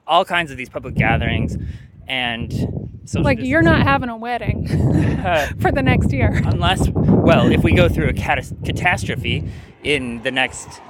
All 0.05 0.25
kinds 0.25 0.51
of 0.51 0.57
these 0.57 0.69
public 0.69 0.95
gatherings, 0.95 1.57
and 2.07 2.51
social 3.05 3.23
Like 3.23 3.39
you're 3.41 3.61
not 3.61 3.83
having 3.83 4.09
a 4.09 4.17
wedding 4.17 4.69
uh, 5.25 5.47
for 5.59 5.71
the 5.71 5.81
next 5.81 6.11
year. 6.11 6.41
unless 6.45 6.89
well, 6.89 7.51
if 7.51 7.63
we 7.63 7.73
go 7.73 7.87
through 7.87 8.09
a 8.09 8.13
catas- 8.13 8.53
catastrophe 8.65 9.49
in 9.83 10.21
the 10.23 10.31
next 10.31 10.81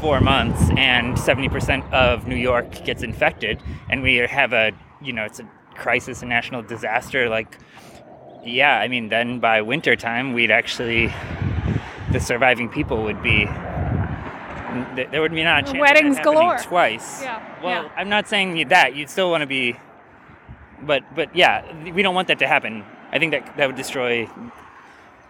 four 0.00 0.20
months, 0.20 0.60
and 0.76 1.16
70% 1.16 1.92
of 1.92 2.26
New 2.26 2.36
York 2.36 2.84
gets 2.84 3.02
infected, 3.02 3.60
and 3.90 4.02
we 4.02 4.16
have 4.16 4.52
a 4.52 4.72
you 5.02 5.12
know 5.12 5.24
it's 5.24 5.40
a 5.40 5.48
crisis, 5.74 6.22
a 6.22 6.26
national 6.26 6.62
disaster, 6.62 7.28
like 7.28 7.58
yeah, 8.44 8.78
I 8.78 8.88
mean, 8.88 9.08
then 9.08 9.40
by 9.40 9.62
winter 9.62 9.96
time, 9.96 10.32
we'd 10.32 10.50
actually, 10.50 11.12
the 12.12 12.20
surviving 12.20 12.68
people 12.68 13.02
would 13.04 13.22
be, 13.22 13.44
th- 14.96 15.10
there 15.10 15.20
would 15.20 15.32
be 15.32 15.42
not 15.42 15.60
a 15.68 15.72
chance. 15.72 15.78
Weddings 15.80 16.18
galore. 16.20 16.58
Twice. 16.58 17.22
Yeah, 17.22 17.62
Well, 17.62 17.84
yeah. 17.84 17.90
I'm 17.96 18.08
not 18.08 18.28
saying 18.28 18.68
that. 18.68 18.94
You'd 18.96 19.10
still 19.10 19.30
want 19.30 19.42
to 19.42 19.46
be, 19.46 19.76
but 20.82 21.02
but 21.14 21.34
yeah, 21.34 21.64
we 21.92 22.02
don't 22.02 22.14
want 22.14 22.28
that 22.28 22.38
to 22.40 22.46
happen. 22.48 22.84
I 23.12 23.18
think 23.18 23.32
that 23.32 23.56
that 23.56 23.66
would 23.66 23.76
destroy 23.76 24.28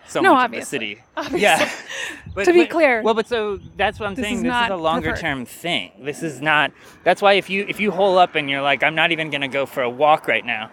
so 0.07 0.21
No, 0.21 0.35
much 0.35 0.45
obviously. 0.45 0.77
of 0.77 0.81
the 0.81 0.93
city. 0.97 1.03
Obviously. 1.17 1.41
Yeah. 1.41 1.71
But, 2.35 2.45
To 2.45 2.53
be 2.53 2.61
but- 2.61 2.71
clear, 2.71 3.03
well, 3.03 3.15
but 3.15 3.27
so 3.27 3.59
that's 3.77 3.99
what 3.99 4.07
I'm 4.07 4.15
this 4.15 4.25
saying. 4.25 4.37
is 4.37 4.43
This 4.45 4.63
is 4.65 4.71
a 4.71 4.77
longer 4.77 5.09
preferred. 5.11 5.21
term 5.21 5.45
thing. 5.45 5.91
This 6.01 6.23
is 6.23 6.41
not. 6.41 6.71
That's 7.03 7.21
why 7.21 7.33
if 7.33 7.51
you 7.51 7.65
if 7.69 7.81
you 7.81 7.91
hole 7.91 8.17
up 8.17 8.37
and 8.37 8.49
you're 8.49 8.63
like, 8.63 8.85
I'm 8.85 8.95
not 8.95 9.11
even 9.11 9.29
gonna 9.31 9.49
go 9.49 9.67
for 9.67 9.83
a 9.83 9.91
walk 9.91 10.29
right 10.29 10.45
now. 10.47 10.71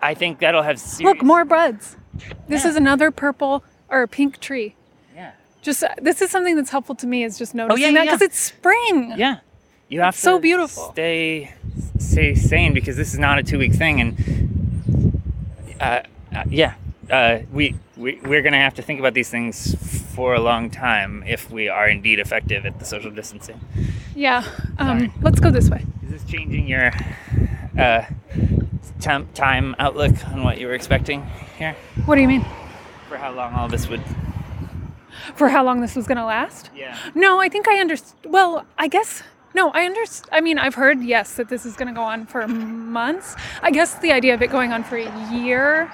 I 0.00 0.14
think 0.14 0.38
that'll 0.38 0.62
have 0.62 0.78
serious. 0.80 1.16
Look, 1.16 1.22
more 1.22 1.44
buds. 1.44 1.98
This 2.48 2.64
Yeah. 2.64 2.70
is 2.70 2.76
another 2.76 3.10
purple 3.10 3.62
or 3.90 4.00
a 4.02 4.08
pink 4.08 4.40
tree. 4.40 4.74
Just 5.64 5.82
uh, 5.82 5.88
this 6.00 6.20
is 6.22 6.30
something 6.30 6.54
that's 6.56 6.70
helpful 6.70 6.94
to 6.96 7.06
me 7.06 7.24
is 7.24 7.38
just 7.38 7.54
noticing 7.54 7.82
Oh, 7.84 7.88
yeah, 7.88 7.92
that 7.94 8.04
because 8.04 8.20
yeah. 8.20 8.26
it's 8.26 8.38
spring. 8.38 9.14
Yeah. 9.16 9.38
You 9.88 10.00
have 10.02 10.14
So 10.14 10.36
to 10.36 10.42
beautiful. 10.42 10.90
Stay 10.92 11.52
stay 11.98 12.34
sane 12.34 12.72
because 12.74 12.96
this 12.96 13.12
is 13.14 13.18
not 13.18 13.38
a 13.38 13.42
two 13.42 13.58
week 13.58 13.72
thing 13.72 14.00
and 14.00 15.22
uh, 15.80 16.02
uh, 16.34 16.44
yeah. 16.48 16.74
Uh, 17.10 17.40
we, 17.52 17.76
we 17.96 18.18
we're 18.24 18.40
gonna 18.42 18.56
have 18.58 18.74
to 18.74 18.82
think 18.82 18.98
about 19.00 19.12
these 19.14 19.28
things 19.28 19.74
for 20.14 20.34
a 20.34 20.40
long 20.40 20.70
time 20.70 21.22
if 21.26 21.50
we 21.50 21.68
are 21.68 21.88
indeed 21.88 22.18
effective 22.18 22.64
at 22.64 22.78
the 22.78 22.84
social 22.84 23.10
distancing. 23.10 23.60
Yeah. 24.14 24.44
Um, 24.78 25.12
let's 25.22 25.40
go 25.40 25.50
this 25.50 25.68
way. 25.68 25.84
Is 26.04 26.10
this 26.10 26.24
changing 26.24 26.66
your 26.66 26.92
uh, 27.78 28.04
time 29.00 29.28
time 29.34 29.74
outlook 29.78 30.14
on 30.28 30.42
what 30.44 30.58
you 30.58 30.66
were 30.66 30.74
expecting 30.74 31.26
here 31.58 31.74
What 32.06 32.14
do 32.16 32.22
you 32.22 32.28
mean? 32.28 32.44
for 33.08 33.16
how 33.18 33.32
long 33.32 33.52
all 33.54 33.68
this 33.68 33.86
would? 33.88 34.02
For 35.34 35.48
how 35.48 35.64
long 35.64 35.80
this 35.80 35.96
was 35.96 36.06
going 36.06 36.18
to 36.18 36.24
last? 36.24 36.70
Yeah. 36.76 36.96
No, 37.14 37.40
I 37.40 37.48
think 37.48 37.68
I 37.68 37.78
understand. 37.78 38.32
Well, 38.32 38.64
I 38.78 38.88
guess. 38.88 39.22
No, 39.54 39.70
I 39.70 39.84
understand. 39.84 40.28
I 40.32 40.40
mean, 40.40 40.58
I've 40.58 40.74
heard, 40.74 41.00
yes, 41.02 41.34
that 41.34 41.48
this 41.48 41.64
is 41.64 41.76
going 41.76 41.88
to 41.88 41.94
go 41.94 42.02
on 42.02 42.26
for 42.26 42.46
months. 42.48 43.36
I 43.62 43.70
guess 43.70 43.94
the 43.98 44.10
idea 44.12 44.34
of 44.34 44.42
it 44.42 44.50
going 44.50 44.72
on 44.72 44.82
for 44.82 44.96
a 44.96 45.32
year, 45.32 45.90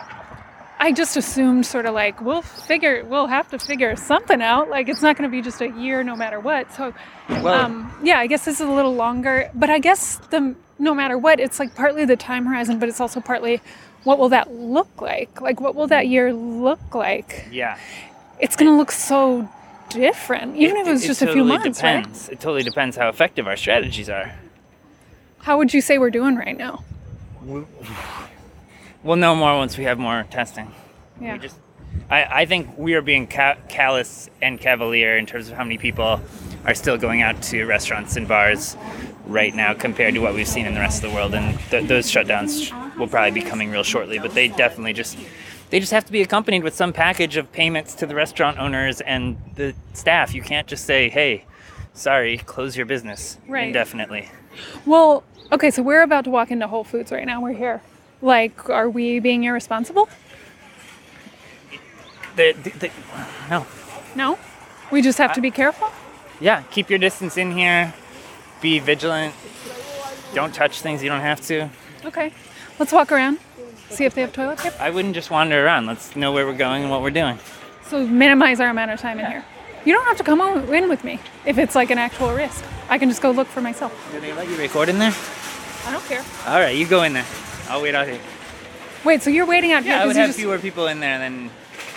I 0.79 0.93
just 0.93 1.19
assumed 1.19 1.67
sort 1.67 1.85
of 1.85 1.93
like, 1.93 2.23
we'll 2.23 2.41
figure, 2.41 3.05
we'll 3.05 3.27
have 3.27 3.51
to 3.51 3.59
figure 3.59 3.95
something 3.97 4.41
out. 4.41 4.71
Like, 4.71 4.89
it's 4.89 5.03
not 5.03 5.19
going 5.19 5.31
to 5.31 5.35
be 5.37 5.43
just 5.43 5.61
a 5.61 5.69
year 5.69 6.03
no 6.03 6.17
matter 6.17 6.41
what. 6.41 6.73
So, 6.73 6.95
Well, 7.29 7.49
um, 7.49 7.93
yeah, 8.03 8.19
I 8.19 8.27
guess 8.27 8.47
this 8.47 8.61
is 8.61 8.67
a 8.67 8.73
little 8.73 8.95
longer. 8.95 9.51
But 9.55 9.69
I 9.69 9.79
guess 9.79 10.17
the 10.31 10.55
no 10.79 10.95
matter 10.95 11.19
what, 11.19 11.39
it's 11.39 11.59
like 11.59 11.75
partly 11.75 12.07
the 12.07 12.17
time 12.17 12.47
horizon, 12.47 12.79
but 12.79 12.89
it's 12.89 13.01
also 13.01 13.21
partly 13.21 13.61
what 14.05 14.19
will 14.19 14.31
that 14.31 14.51
look 14.51 15.03
like? 15.03 15.43
Like, 15.43 15.61
what 15.61 15.75
will 15.75 15.87
that 15.89 16.09
year 16.09 16.33
look 16.33 16.95
like? 16.95 17.47
yeah. 17.51 17.79
It's 18.41 18.57
going 18.57 18.71
to 18.71 18.77
look 18.77 18.91
so 18.93 19.49
different, 19.91 20.57
even 20.57 20.77
if 20.79 20.87
it 20.87 20.91
was 20.91 21.07
just 21.07 21.23
a 21.23 21.27
few 21.27 21.43
totally 21.43 21.59
months, 21.59 21.83
right? 21.83 21.99
depends. 22.01 22.29
It 22.29 22.41
totally 22.41 22.63
depends 22.63 22.97
how 22.97 23.09
effective 23.09 23.47
our 23.47 23.57
strategies 23.57 24.09
are. 24.09 24.33
How 25.39 25.59
would 25.59 25.73
you 25.75 25.81
say 25.81 25.99
we're 25.99 26.11
doing 26.11 26.37
right 26.37 26.57
now? 26.57 26.85
We'll 29.03 29.17
know 29.17 29.35
more 29.35 29.57
once 29.57 29.79
we 29.79 29.85
have 29.85 29.99
more 29.99 30.27
testing. 30.31 30.73
Yeah. 31.21 31.35
We 31.35 31.39
just, 31.39 31.57
I, 32.11 32.43
I 32.43 32.47
think 32.47 32.77
we 32.77 32.95
are 32.95 33.03
being 33.03 33.27
ca- 33.27 33.57
callous 33.69 34.29
and 34.43 34.61
cavalier 34.61 35.17
in 35.17 35.27
terms 35.27 35.49
of 35.49 35.57
how 35.57 35.65
many 35.65 35.79
people 35.79 36.21
are 36.67 36.75
still 36.75 36.99
going 36.99 37.23
out 37.23 37.41
to 37.45 37.65
restaurants 37.65 38.17
and 38.17 38.29
bars 38.29 38.77
right 39.27 39.55
now 39.55 39.73
compared 39.75 40.15
to 40.15 40.21
what 40.21 40.35
we've 40.35 40.49
seen 40.49 40.67
in 40.67 40.75
the 40.75 40.81
rest 40.81 41.03
of 41.03 41.11
the 41.11 41.17
world. 41.17 41.35
And 41.35 41.59
th- 41.71 41.87
those 41.89 42.11
shutdowns 42.11 42.71
will 42.99 43.09
probably 43.09 43.41
be 43.41 43.47
coming 43.47 43.71
real 43.71 43.83
shortly. 43.85 44.19
But 44.19 44.35
they 44.35 44.49
definitely 44.49 44.93
just, 44.93 45.17
they 45.71 45.81
just 45.81 45.93
have 45.93 46.05
to 46.05 46.13
be 46.13 46.21
accompanied 46.23 46.63
with 46.63 46.75
some 46.75 46.93
package 46.93 47.37
of 47.37 47.51
payments 47.53 47.95
to 47.97 48.07
the 48.07 48.15
restaurant 48.15 48.59
owners 48.59 49.01
and 49.01 49.37
the 49.57 49.75
staff. 49.93 50.35
You 50.35 50.43
can't 50.43 50.67
just 50.67 50.85
say, 50.85 51.09
hey, 51.09 51.45
sorry, 51.95 52.39
close 52.39 52.77
your 52.77 52.87
business 52.87 53.39
Right. 53.49 53.69
indefinitely. 53.69 54.29
Well, 54.85 55.23
okay, 55.53 55.71
so 55.71 55.83
we're 55.83 56.03
about 56.03 56.25
to 56.25 56.31
walk 56.31 56.51
into 56.51 56.67
Whole 56.67 56.85
Foods 56.85 57.13
right 57.13 57.25
now. 57.27 57.41
We're 57.41 57.53
here. 57.53 57.81
Like, 58.21 58.69
are 58.69 58.91
we 58.91 59.21
being 59.21 59.45
irresponsible? 59.45 60.09
The, 62.37 62.53
the, 62.53 62.71
the, 62.71 62.91
no, 63.49 63.67
No? 64.15 64.39
We 64.91 65.03
just 65.03 65.19
have 65.19 65.33
to 65.35 65.41
be 65.41 65.51
careful? 65.53 65.89
yeah, 66.41 66.63
keep 66.71 66.91
your 66.91 66.99
distance 66.99 67.37
in 67.37 67.53
here. 67.53 67.95
Be 68.61 68.79
vigilant. 68.81 69.35
Don't 70.35 70.55
touch 70.55 70.81
things 70.81 71.03
you 71.03 71.09
don't 71.09 71.21
have 71.21 71.41
to. 71.43 71.69
Okay. 72.05 72.33
Let's 72.79 72.93
walk 72.93 73.13
around, 73.13 73.39
see 73.91 74.05
if 74.05 74.15
they 74.15 74.21
have 74.21 74.33
toilet 74.33 74.59
paper. 74.59 74.77
I 74.81 74.91
wouldn't 74.91 75.15
just 75.15 75.31
wander 75.31 75.65
around. 75.65 75.87
Let's 75.87 76.15
know 76.17 76.33
where 76.33 76.47
we're 76.47 76.57
going 76.57 76.83
and 76.83 76.91
what 76.91 77.03
we're 77.03 77.11
doing. 77.11 77.39
So 77.87 78.07
minimize 78.07 78.61
our 78.61 78.71
amount 78.71 78.91
of 78.91 79.01
time 79.01 79.19
in 79.19 79.27
here. 79.27 79.45
You 79.85 79.95
don't 79.95 80.07
have 80.07 80.17
to 80.19 80.25
come 80.25 80.41
in 80.73 80.89
with 80.89 81.05
me 81.05 81.19
if 81.47 81.59
it's 81.59 81.75
like 81.75 81.91
an 81.91 81.99
actual 81.99 82.33
risk. 82.33 82.65
I 82.89 82.99
can 82.99 83.09
just 83.09 83.23
go 83.23 83.31
look 83.31 83.49
for 83.49 83.61
myself. 83.61 83.93
Do 84.13 84.21
they 84.21 84.33
let 84.33 84.49
you 84.49 84.57
record 84.57 84.89
in 84.89 84.99
there? 84.99 85.15
I 85.87 85.93
don't 85.93 86.05
care. 86.05 86.25
All 86.47 86.61
right, 86.61 86.77
you 86.77 86.87
go 86.87 87.03
in 87.03 87.15
there. 87.15 87.27
I'll 87.69 87.83
wait 87.83 87.95
out 87.95 88.07
here. 88.07 88.21
Wait, 89.05 89.23
so 89.23 89.31
you're 89.31 89.47
waiting 89.47 89.73
out 89.73 89.83
here 89.83 89.95
Yeah, 89.95 90.03
I 90.03 90.07
would 90.07 90.17
have 90.17 90.29
just 90.29 90.39
fewer 90.39 90.59
people 90.59 90.87
in 90.87 91.01
there 91.01 91.19
than 91.19 91.51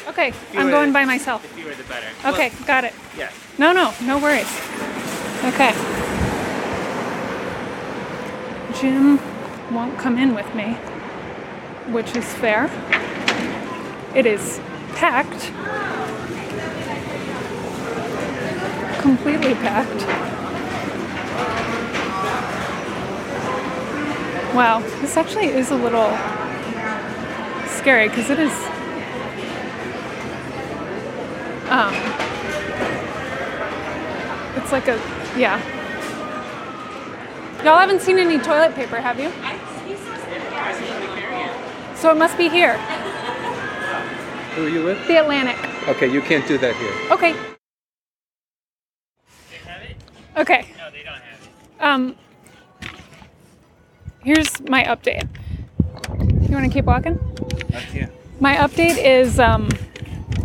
Okay, 0.08 0.34
I'm 0.54 0.70
going 0.70 0.92
by 0.92 1.06
myself. 1.06 1.42
The 1.42 1.48
fewer, 1.50 1.74
the 1.74 1.84
better. 1.84 2.08
Okay, 2.26 2.52
got 2.66 2.84
it. 2.84 2.94
Yeah. 3.18 3.32
No, 3.58 3.72
no, 3.72 3.94
no 4.04 4.20
worries. 4.20 4.48
Okay. 5.46 5.72
Jim 8.80 9.20
won't 9.74 9.98
come 9.98 10.18
in 10.18 10.36
with 10.36 10.54
me, 10.56 10.76
which 11.92 12.16
is 12.16 12.26
fair. 12.36 12.66
It 14.16 14.26
is 14.26 14.60
packed. 14.96 15.52
Completely 19.02 19.54
packed. 19.56 20.04
Wow, 24.56 24.82
this 25.02 25.18
actually 25.18 25.48
is 25.48 25.72
a 25.72 25.76
little 25.76 26.16
scary 27.68 28.08
because 28.08 28.30
it 28.30 28.40
is. 28.40 28.54
Um, 31.70 31.94
it's 34.56 34.72
like 34.72 34.88
a 34.88 34.98
yeah. 35.36 35.60
Y'all 37.64 37.80
haven't 37.80 38.02
seen 38.02 38.20
any 38.20 38.38
toilet 38.38 38.76
paper, 38.76 38.98
have 38.98 39.20
you? 39.20 39.32
So 42.04 42.12
it 42.12 42.18
must 42.18 42.38
be 42.38 42.50
here, 42.50 42.78
Who 44.56 44.66
are 44.66 44.70
you 44.70 44.84
with? 44.84 45.08
the 45.08 45.22
Atlantic. 45.22 45.56
Okay, 45.88 46.12
you 46.12 46.22
can't 46.22 46.46
do 46.46 46.58
that 46.58 46.76
here. 46.76 46.92
Okay. 47.10 47.34
Okay. 50.36 50.66
No, 50.78 50.92
they 50.92 51.04
don't 51.04 51.14
have 51.14 51.40
it. 51.42 51.82
Um. 51.82 52.16
Here's 54.22 54.60
my 54.64 54.84
update. 54.84 55.30
You 56.50 56.54
want 56.54 56.66
to 56.66 56.70
keep 56.70 56.84
walking? 56.84 57.14
Up 57.74 57.84
to. 57.94 58.10
My 58.42 58.56
update 58.58 59.02
is 59.02 59.40
um. 59.40 59.70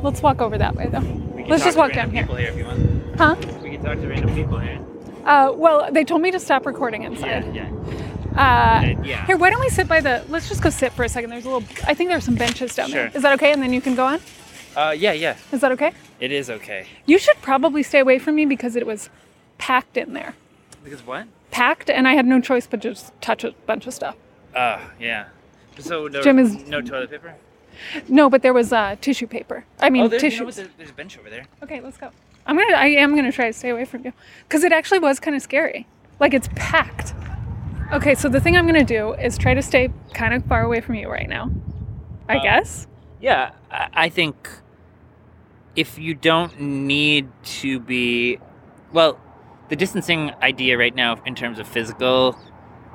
Let's 0.00 0.22
walk 0.22 0.40
over 0.40 0.58
that 0.58 0.76
way 0.76 0.86
though. 0.86 1.00
We 1.00 1.42
can 1.42 1.50
Let's 1.50 1.64
talk 1.64 1.66
just 1.66 1.74
to 1.74 1.80
walk 1.80 1.92
down 1.92 2.12
random 2.12 2.14
here. 2.14 2.22
People 2.22 2.36
here 2.36 2.50
if 2.50 2.56
you 2.56 2.66
want. 2.66 3.18
Huh? 3.18 3.58
We 3.64 3.70
can 3.70 3.82
talk 3.82 3.98
to 3.98 4.06
random 4.06 4.32
people 4.32 4.60
here. 4.60 4.78
Uh, 5.24 5.52
well, 5.56 5.90
they 5.90 6.04
told 6.04 6.22
me 6.22 6.30
to 6.30 6.38
stop 6.38 6.66
recording 6.66 7.02
inside. 7.02 7.52
Yeah, 7.52 7.68
yeah. 7.68 8.07
Uh, 8.36 8.94
yeah. 9.02 9.26
Here, 9.26 9.36
why 9.36 9.50
don't 9.50 9.60
we 9.60 9.68
sit 9.68 9.88
by 9.88 10.00
the? 10.00 10.24
Let's 10.28 10.48
just 10.48 10.62
go 10.62 10.70
sit 10.70 10.92
for 10.92 11.04
a 11.04 11.08
second. 11.08 11.30
There's 11.30 11.44
a 11.44 11.50
little. 11.50 11.68
I 11.86 11.94
think 11.94 12.10
there's 12.10 12.24
some 12.24 12.34
benches 12.36 12.74
down 12.74 12.90
there. 12.90 13.08
Sure. 13.10 13.16
Is 13.16 13.22
that 13.22 13.34
okay? 13.34 13.52
And 13.52 13.62
then 13.62 13.72
you 13.72 13.80
can 13.80 13.94
go 13.94 14.04
on. 14.06 14.20
Uh, 14.76 14.94
yeah, 14.96 15.12
yeah. 15.12 15.36
Is 15.50 15.60
that 15.60 15.72
okay? 15.72 15.92
It 16.20 16.30
is 16.30 16.50
okay. 16.50 16.86
You 17.06 17.18
should 17.18 17.36
probably 17.42 17.82
stay 17.82 17.98
away 17.98 18.18
from 18.18 18.36
me 18.36 18.44
because 18.46 18.76
it 18.76 18.86
was 18.86 19.10
packed 19.58 19.96
in 19.96 20.12
there. 20.12 20.34
Because 20.84 21.04
what? 21.04 21.26
Packed, 21.50 21.90
and 21.90 22.06
I 22.06 22.14
had 22.14 22.26
no 22.26 22.40
choice 22.40 22.66
but 22.66 22.80
just 22.80 23.12
touch 23.20 23.42
a 23.44 23.52
bunch 23.66 23.86
of 23.86 23.94
stuff. 23.94 24.16
Uh, 24.54 24.78
yeah. 25.00 25.26
So 25.78 26.08
there 26.08 26.22
Jim 26.22 26.38
is- 26.38 26.66
no 26.68 26.80
toilet 26.80 27.10
paper. 27.10 27.34
No, 28.08 28.28
but 28.28 28.42
there 28.42 28.52
was 28.52 28.72
uh, 28.72 28.96
tissue 29.00 29.26
paper. 29.26 29.64
I 29.80 29.90
mean, 29.90 30.04
oh, 30.04 30.08
there's, 30.08 30.22
you 30.22 30.44
know? 30.44 30.50
There- 30.50 30.68
there's 30.76 30.90
a 30.90 30.94
bench 30.94 31.16
over 31.18 31.30
there. 31.30 31.46
Okay, 31.62 31.80
let's 31.80 31.96
go. 31.96 32.10
I'm 32.46 32.56
gonna. 32.56 32.74
I 32.76 32.86
am 32.88 33.14
gonna 33.14 33.30
try 33.32 33.46
to 33.48 33.52
stay 33.52 33.68
away 33.68 33.84
from 33.84 34.04
you 34.04 34.12
because 34.48 34.64
it 34.64 34.72
actually 34.72 34.98
was 35.00 35.20
kind 35.20 35.36
of 35.36 35.42
scary. 35.42 35.86
Like 36.18 36.34
it's 36.34 36.48
packed. 36.56 37.14
Okay, 37.92 38.14
so 38.14 38.28
the 38.28 38.40
thing 38.40 38.56
I'm 38.56 38.66
gonna 38.66 38.84
do 38.84 39.14
is 39.14 39.38
try 39.38 39.54
to 39.54 39.62
stay 39.62 39.90
kind 40.12 40.34
of 40.34 40.44
far 40.44 40.62
away 40.62 40.80
from 40.80 40.94
you 40.96 41.08
right 41.10 41.28
now. 41.28 41.50
I 42.28 42.36
Uh, 42.36 42.42
guess. 42.42 42.86
Yeah, 43.20 43.52
I 43.70 43.88
I 43.94 44.08
think 44.10 44.48
if 45.74 45.98
you 45.98 46.14
don't 46.14 46.60
need 46.60 47.28
to 47.44 47.80
be, 47.80 48.38
well, 48.92 49.18
the 49.68 49.76
distancing 49.76 50.32
idea 50.42 50.76
right 50.76 50.94
now 50.94 51.16
in 51.24 51.34
terms 51.34 51.58
of 51.58 51.66
physical 51.68 52.36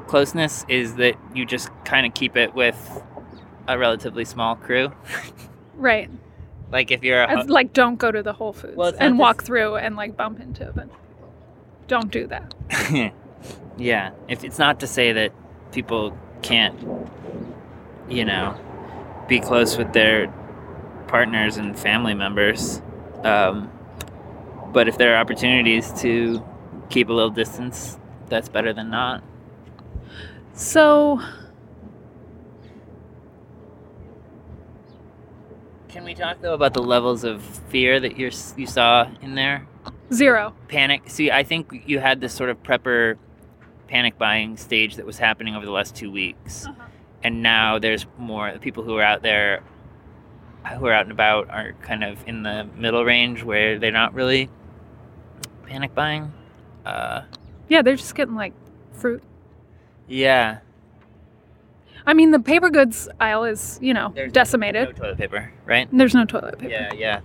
closeness 0.08 0.66
is 0.68 0.96
that 0.96 1.16
you 1.34 1.46
just 1.46 1.70
kind 1.86 2.06
of 2.06 2.14
keep 2.14 2.36
it 2.36 2.54
with 2.54 3.04
a 3.68 3.78
relatively 3.78 4.26
small 4.26 4.56
crew. 4.56 4.92
Right. 5.76 6.10
Like 6.72 6.92
if 6.92 7.04
you're 7.04 7.22
a, 7.24 7.40
As, 7.40 7.50
like, 7.50 7.74
don't 7.74 7.96
go 7.98 8.12
to 8.12 8.22
the 8.22 8.34
Whole 8.34 8.52
Foods 8.54 8.76
Well, 8.76 8.94
and 9.00 9.18
walk 9.18 9.44
through 9.44 9.76
and 9.78 9.96
like 9.96 10.18
bump 10.18 10.40
into 10.40 10.68
a 10.68 10.72
bunch 10.74 10.92
of 10.92 10.98
people. 11.08 11.34
Don't 11.88 12.12
do 12.12 12.28
that. 12.28 13.14
yeah, 13.77 14.12
if 14.27 14.44
it's 14.44 14.60
not 14.60 14.80
to 14.82 14.88
say 14.88 15.12
that 15.13 15.32
people 15.72 16.18
can't, 16.42 16.77
you 18.10 18.25
know, 18.25 18.60
be 19.27 19.39
close 19.39 19.77
with 19.77 19.94
their 19.94 20.27
partners 21.08 21.58
and 21.58 21.77
family 21.77 22.13
members, 22.13 22.82
um, 23.24 23.72
but 24.72 24.88
if 24.88 24.98
there 24.98 25.15
are 25.15 25.18
opportunities 25.18 25.92
to 26.01 26.44
keep 26.89 27.10
a 27.10 27.13
little 27.13 27.30
distance, 27.30 27.98
that's 28.30 28.50
better 28.50 28.74
than 28.74 28.89
not. 28.89 29.24
So, 30.53 31.22
Can 35.94 36.06
we 36.06 36.15
talk 36.15 36.42
though 36.42 36.56
about 36.56 36.74
the 36.74 36.82
levels 36.82 37.24
of 37.24 37.44
fear 37.70 38.00
that 38.00 38.18
you 38.18 38.32
you 38.58 38.65
saw 38.65 39.08
in 39.22 39.36
there? 39.36 39.68
zero. 40.12 40.56
Panic. 40.68 41.03
See, 41.08 41.30
I 41.30 41.44
think 41.44 41.84
you 41.86 42.00
had 42.00 42.20
this 42.20 42.34
sort 42.34 42.50
of 42.50 42.62
prepper 42.63 43.18
panic 43.94 44.18
buying 44.18 44.58
stage 44.58 44.96
that 44.96 45.06
was 45.06 45.20
happening 45.20 45.56
over 45.56 45.66
the 45.68 45.72
last 45.72 45.96
two 45.96 46.10
weeks. 46.10 46.66
and 47.24 47.44
now 47.44 47.78
there's 47.78 48.08
more 48.18 48.52
the 48.52 48.58
people 48.60 48.84
who 48.84 48.96
are 48.98 49.04
out 49.04 49.22
there 49.22 49.62
who 50.80 50.88
are 50.88 50.94
out 50.94 51.04
and 51.04 51.12
about 51.12 51.48
are 51.52 51.74
kind 51.84 52.04
of 52.04 52.18
in 52.28 52.42
the 52.42 52.68
middle 52.76 53.06
range 53.06 53.44
where 53.44 53.78
they're 53.78 53.92
not 53.92 54.12
really 54.16 54.50
panic 55.68 55.94
buying 55.94 56.34
uh 56.88 57.22
Yeah, 57.70 57.84
they're 57.84 57.96
just 57.96 58.16
getting 58.16 58.34
like 58.36 58.54
fruit. 58.94 59.22
yeah 60.08 60.60
I 62.06 62.14
mean, 62.14 62.32
the 62.32 62.40
paper 62.40 62.70
goods 62.70 63.08
aisle 63.22 63.44
is, 63.46 63.80
you 63.82 63.94
know, 63.94 64.12
There's 64.14 64.32
decimated. 64.34 64.88
no 64.88 64.92
toilet 64.94 65.18
paper 65.20 65.54
right 65.66 65.88
There's 65.94 66.16
no 66.16 66.26
toilet 66.26 66.58
paper. 66.58 66.72
yeah 66.72 66.94
yeah 66.94 67.20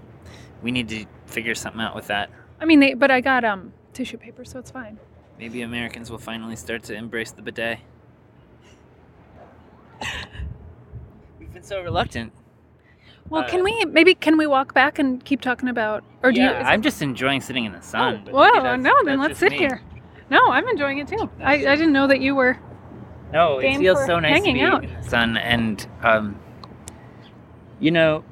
we 0.62 0.70
need 0.70 0.88
to 0.90 1.06
figure 1.26 1.54
something 1.54 1.80
out 1.80 1.94
with 1.96 2.08
that 2.08 2.28
I 2.60 2.66
mean, 2.66 2.80
they, 2.80 2.92
but 2.92 3.10
I 3.10 3.22
got 3.22 3.42
um 3.44 3.72
tissue 3.94 4.18
paper, 4.18 4.44
so 4.44 4.58
it's 4.58 4.70
fine. 4.70 4.98
Maybe 5.38 5.62
americans 5.62 6.10
will 6.10 6.18
finally 6.18 6.56
start 6.56 6.82
to 6.82 6.94
embrace 6.94 7.30
the 7.30 7.42
bidet 7.42 7.78
we've 11.38 11.52
been 11.52 11.62
so 11.62 11.80
reluctant 11.82 12.32
Well, 13.28 13.42
Uh, 13.44 13.48
can 13.48 13.62
we 13.64 13.84
maybe 13.84 14.14
can 14.14 14.36
we 14.38 14.46
walk 14.46 14.74
back 14.74 14.98
and 14.98 15.24
keep 15.24 15.40
talking 15.40 15.68
about, 15.68 16.02
or 16.22 16.32
do 16.32 16.40
yeah, 16.40 16.60
you? 16.60 16.64
i'm 16.66 16.80
it- 16.80 16.84
just 16.84 17.02
enjoying 17.02 17.40
sitting 17.40 17.64
in 17.64 17.72
the 17.72 17.82
sun 17.82 18.22
Oh, 18.32 18.60
that's- 18.62 18.80
no, 18.80 18.94
then 19.04 19.20
let's 19.20 19.38
sit 19.38 19.52
me. 19.52 19.58
here. 19.58 19.82
No, 20.30 20.50
I'm 20.50 20.68
enjoying 20.68 20.98
it 20.98 21.08
too. 21.08 21.30
I, 21.40 21.54
I 21.54 21.74
didn't 21.76 21.92
know 21.92 22.06
that 22.06 22.20
you 22.20 22.34
were. 22.34 22.58
No, 23.32 23.60
it 23.60 23.78
feels 23.78 24.04
so 24.04 24.20
nice 24.20 24.42
to 24.44 24.52
be 24.52 24.60
out. 24.60 24.84
in 24.84 24.92
the 24.94 25.02
sun, 25.08 25.38
and 25.38 25.86
um, 26.02 26.38
you 27.80 27.90
know, 27.90 28.24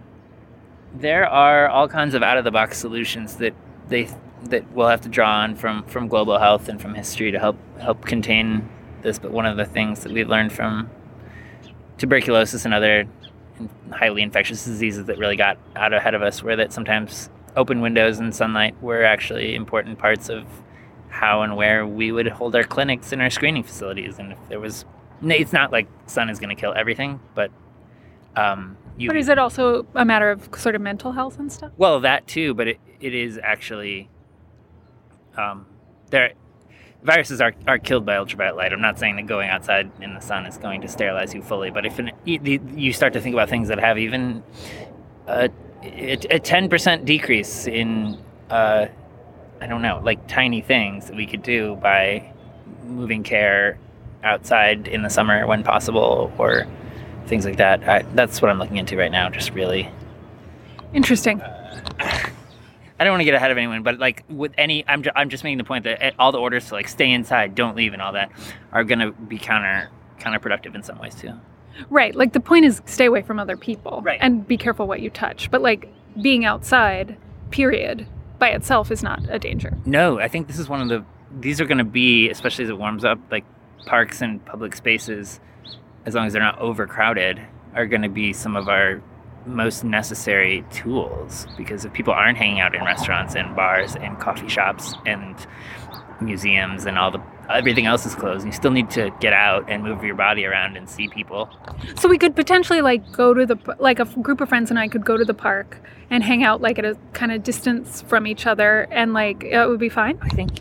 there 0.95 1.27
are 1.27 1.69
all 1.69 1.89
kinds 1.89 2.15
of 2.15 2.23
out 2.23 2.37
of 2.37 2.45
the 2.45 2.51
box 2.51 2.77
solutions 2.79 3.37
that 3.37 3.55
they 3.89 4.09
that 4.45 4.71
we'll 4.73 4.89
have 4.89 5.01
to 5.03 5.09
draw 5.09 5.41
on 5.41 5.55
from 5.55 5.83
from 5.85 6.09
global 6.09 6.39
health 6.39 6.69
and 6.69 6.81
from 6.81 6.95
history 6.95 7.31
to 7.31 7.39
help 7.39 7.57
help 7.79 8.05
contain 8.05 8.69
this. 9.03 9.19
But 9.19 9.33
one 9.33 9.47
of 9.47 9.57
the 9.57 9.65
things 9.65 10.01
that 10.01 10.13
we've 10.13 10.29
learned 10.29 10.53
from 10.53 10.91
tuberculosis 11.99 12.65
and 12.65 12.75
other 12.75 13.07
highly 13.91 14.23
infectious 14.23 14.65
diseases 14.65 15.07
that 15.07 15.19
really 15.19 15.37
got 15.37 15.59
out 15.75 15.93
ahead 15.93 16.15
of 16.15 16.23
us 16.23 16.43
were 16.43 16.57
that 16.57 16.73
sometimes 16.73 17.31
open 17.57 17.81
windows 17.81 18.19
and 18.19 18.35
sunlight 18.35 18.81
were 18.83 19.03
actually 19.03 19.55
important 19.55 19.99
parts 19.99 20.29
of 20.29 20.45
how 21.09 21.41
and 21.43 21.57
where 21.57 21.87
we 21.87 22.13
would 22.13 22.29
hold 22.29 22.55
our 22.55 22.65
clinics 22.65 23.13
and 23.13 23.23
our 23.23 23.31
screening 23.31 23.63
facilities. 23.63 24.19
And 24.19 24.33
if 24.33 24.39
there 24.49 24.61
was, 24.61 24.85
it's 25.23 25.53
not 25.53 25.73
like 25.73 25.89
sun 26.07 26.29
is 26.29 26.39
going 26.39 26.55
to 26.55 26.61
kill 26.61 26.75
everything, 26.75 27.21
but 27.35 27.51
um, 28.37 28.77
you. 28.99 29.09
But 29.09 29.17
is 29.17 29.29
it 29.29 29.39
also 29.39 29.87
a 29.95 30.05
matter 30.05 30.31
of 30.31 30.51
sort 30.57 30.75
of 30.75 30.83
mental 30.83 31.13
health 31.13 31.39
and 31.39 31.51
stuff? 31.51 31.73
Well, 31.79 32.01
that 32.01 32.27
too, 32.27 32.55
but 32.55 32.69
it, 32.69 32.81
it 33.01 33.15
is 33.15 33.41
actually. 33.43 34.11
Um, 35.37 35.67
there, 36.11 36.33
viruses 37.03 37.41
are, 37.41 37.55
are 37.67 37.79
killed 37.79 38.07
by 38.07 38.17
ultraviolet 38.17 38.57
light. 38.57 38.73
I'm 38.73 38.81
not 38.81 38.99
saying 38.99 39.17
that 39.17 39.27
going 39.27 39.49
outside 39.49 39.91
in 40.01 40.15
the 40.15 40.21
sun 40.21 40.47
is 40.47 40.59
going 40.59 40.81
to 40.83 40.89
sterilize 40.89 41.35
you 41.35 41.43
fully, 41.43 41.71
but 41.71 41.87
if 41.87 41.99
an, 41.99 42.11
you, 42.25 42.93
start 42.93 43.13
to 43.15 43.21
think 43.21 43.35
about 43.35 43.49
things 43.49 43.69
that 43.69 43.79
have 43.79 43.99
even 43.99 44.43
a, 45.27 45.51
a 45.83 46.41
10% 46.41 47.05
decrease 47.05 47.67
in, 47.67 48.19
uh, 48.51 48.87
I 49.61 49.67
don't 49.67 49.83
know, 49.83 50.01
like 50.05 50.27
tiny 50.29 50.61
things 50.61 51.07
that 51.07 51.17
we 51.17 51.27
could 51.27 51.43
do 51.43 51.77
by 51.77 52.33
moving 52.85 53.23
care 53.23 53.79
outside 54.23 54.89
in 54.89 55.03
the 55.03 55.11
summer 55.11 55.47
when 55.47 55.63
possible 55.63 56.33
or 56.39 56.67
things 57.27 57.45
like 57.45 57.57
that. 57.57 57.89
I, 57.89 58.03
that's 58.15 58.41
what 58.41 58.51
I'm 58.51 58.59
looking 58.59 58.77
into 58.77 58.97
right 58.97 59.13
now, 59.13 59.29
just 59.29 59.51
really 59.51 59.91
Interesting. 60.97 61.43
I 62.99 63.05
don't 63.05 63.13
want 63.13 63.21
to 63.21 63.25
get 63.27 63.35
ahead 63.35 63.51
of 63.51 63.59
anyone, 63.59 63.83
but 63.83 63.99
like 63.99 64.25
with 64.29 64.53
any, 64.57 64.85
I'm, 64.89 65.03
ju- 65.03 65.11
I'm 65.15 65.29
just 65.29 65.45
making 65.45 65.59
the 65.59 65.65
point 65.65 65.85
that 65.85 66.03
eh, 66.03 66.11
all 66.19 66.33
the 66.33 66.39
orders 66.39 66.69
to 66.69 66.75
like 66.75 66.89
stay 66.89 67.11
inside, 67.13 67.55
don't 67.55 67.77
leave, 67.77 67.93
and 67.93 68.01
all 68.01 68.13
that 68.13 68.31
are 68.73 68.85
going 68.85 69.01
to 69.01 69.13
be 69.13 69.39
counter 69.39 69.91
counterproductive 70.19 70.75
in 70.75 70.83
some 70.83 70.99
ways 70.99 71.15
too. 71.15 71.33
Right. 71.91 72.15
Like 72.15 72.33
the 72.33 72.41
point 72.41 72.65
is 72.65 72.81
stay 72.87 73.05
away 73.05 73.21
from 73.21 73.39
other 73.39 73.57
people 73.57 74.01
Right. 74.03 74.19
and 74.23 74.47
be 74.49 74.57
careful 74.57 74.87
what 74.87 75.01
you 75.01 75.11
touch. 75.11 75.51
But 75.51 75.61
like 75.61 75.93
being 76.23 76.47
outside, 76.47 77.19
period, 77.51 78.07
by 78.39 78.49
itself 78.51 78.91
is 78.91 79.03
not 79.03 79.21
a 79.29 79.39
danger. 79.39 79.77
No, 79.85 80.19
I 80.19 80.29
think 80.29 80.47
this 80.47 80.59
is 80.59 80.69
one 80.69 80.81
of 80.81 80.89
the. 80.89 81.05
These 81.39 81.61
are 81.61 81.67
going 81.67 81.79
to 81.79 81.85
be, 81.85 82.31
especially 82.31 82.65
as 82.65 82.71
it 82.71 82.79
warms 82.79 83.05
up, 83.05 83.19
like 83.31 83.45
parks 83.85 84.23
and 84.23 84.43
public 84.47 84.75
spaces, 84.75 85.39
as 86.07 86.15
long 86.15 86.27
as 86.27 86.33
they're 86.33 86.41
not 86.43 86.59
overcrowded, 86.61 87.41
are 87.75 87.87
going 87.87 88.03
to 88.03 88.09
be 88.09 88.33
some 88.33 88.57
of 88.57 88.69
our 88.71 89.03
most 89.47 89.85
necessary 89.85 90.65
tools. 90.71 91.47
Because 91.57 91.85
if 91.85 91.93
people 91.93 92.13
aren't 92.13 92.39
hanging 92.39 92.61
out 92.61 92.75
in 92.75 92.85
restaurants 92.85 93.35
and 93.35 93.55
bars 93.55 93.97
and 93.97 94.19
coffee 94.19 94.49
shops 94.49 94.95
and 95.07 95.35
museums 96.21 96.87
and 96.87 96.99
all 96.99 97.11
the 97.11 97.21
everything 97.51 97.87
else 97.87 98.05
is 98.07 98.15
closed, 98.15 98.45
you 98.45 98.53
still 98.53 98.71
need 98.71 98.91
to 98.91 99.11
get 99.21 99.33
out 99.33 99.71
and 99.71 99.83
move 99.83 100.03
your 100.03 100.15
body 100.15 100.45
around 100.45 100.77
and 100.77 100.89
see 100.89 101.09
people. 101.09 101.49
So 101.97 102.09
we 102.09 102.19
could 102.19 102.35
potentially 102.35 102.81
like 102.81 103.11
go 103.13 103.35
to 103.35 103.47
the 103.47 103.57
like 103.79 104.01
a 104.01 104.05
group 104.05 104.41
of 104.41 104.49
friends 104.49 104.71
and 104.71 104.79
I 104.79 104.89
could 104.89 105.05
go 105.05 105.17
to 105.17 105.25
the 105.25 105.35
park 105.35 105.81
and 106.11 106.23
hang 106.23 106.43
out 106.43 106.61
like 106.61 106.79
at 106.79 106.85
a 106.85 106.97
kind 107.13 107.33
of 107.33 107.43
distance 107.43 108.03
from 108.03 108.27
each 108.27 108.47
other 108.47 108.89
and 108.91 109.13
like 109.13 109.45
it 109.45 109.69
would 109.69 109.81
be 109.81 109.89
fine. 109.89 110.19
I 110.23 110.29
think, 110.29 110.61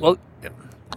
well, 0.00 0.18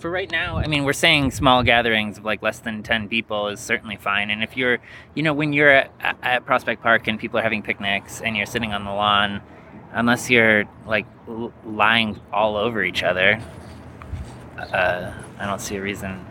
for 0.04 0.10
right 0.10 0.30
now, 0.30 0.58
I 0.58 0.68
mean, 0.68 0.84
we're 0.84 0.92
saying 0.92 1.32
small 1.32 1.64
gatherings 1.64 2.18
of 2.18 2.26
like 2.26 2.42
less 2.42 2.60
than 2.60 2.84
10 2.84 3.08
people 3.08 3.48
is 3.48 3.62
certainly 3.62 3.96
fine. 3.96 4.30
And 4.32 4.44
if 4.44 4.58
you're, 4.58 4.80
you 5.16 5.24
know, 5.24 5.32
when 5.34 5.54
you're 5.54 5.70
at, 5.70 5.92
at 6.22 6.46
Prospect 6.46 6.84
Park 6.84 7.08
and 7.08 7.18
people 7.18 7.40
are 7.40 7.42
having 7.42 7.64
picnics 7.64 8.20
and 8.20 8.36
you're 8.36 8.46
sitting 8.46 8.74
on 8.74 8.84
the 8.84 8.92
lawn, 8.92 9.40
unless 9.94 10.30
you're 10.30 10.66
like 10.86 11.06
l- 11.30 11.54
lying 11.66 12.20
all 12.34 12.58
over 12.58 12.84
each 12.84 13.02
other, 13.02 13.42
uh, 14.58 15.14
I 15.40 15.46
don't 15.46 15.62
see 15.62 15.78
a 15.78 15.82
reason 15.82 16.26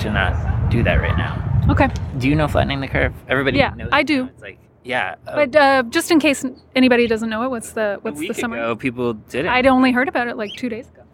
to 0.00 0.10
not 0.10 0.70
do 0.70 0.82
that 0.82 0.96
right 1.00 1.16
now. 1.16 1.42
Okay. 1.70 1.88
Do 2.18 2.28
you 2.28 2.34
know 2.34 2.48
flattening 2.48 2.82
the 2.82 2.88
curve? 2.88 3.14
Everybody 3.28 3.56
Yeah, 3.56 3.72
knows 3.74 3.88
I 3.92 4.00
it 4.00 4.06
do. 4.06 4.24
now. 4.24 4.28
It's 4.34 4.42
like, 4.42 4.58
yeah. 4.84 5.14
uh, 5.26 5.34
But 5.36 5.56
uh, 5.56 5.82
just 5.88 6.10
in 6.10 6.20
case 6.20 6.44
anybody 6.74 7.06
doesn't 7.06 7.30
know 7.30 7.44
it, 7.44 7.48
what's 7.48 7.70
the 7.72 7.98
what's 8.02 8.20
the 8.20 8.34
summary? 8.34 8.58
ago, 8.60 8.76
people 8.76 9.14
did 9.14 9.46
it. 9.46 9.48
I'd 9.48 9.66
only 9.66 9.90
heard 9.90 10.06
about 10.08 10.28
it 10.28 10.36
like 10.36 10.52
two 10.58 10.68
days 10.68 10.86
ago. 10.88 11.04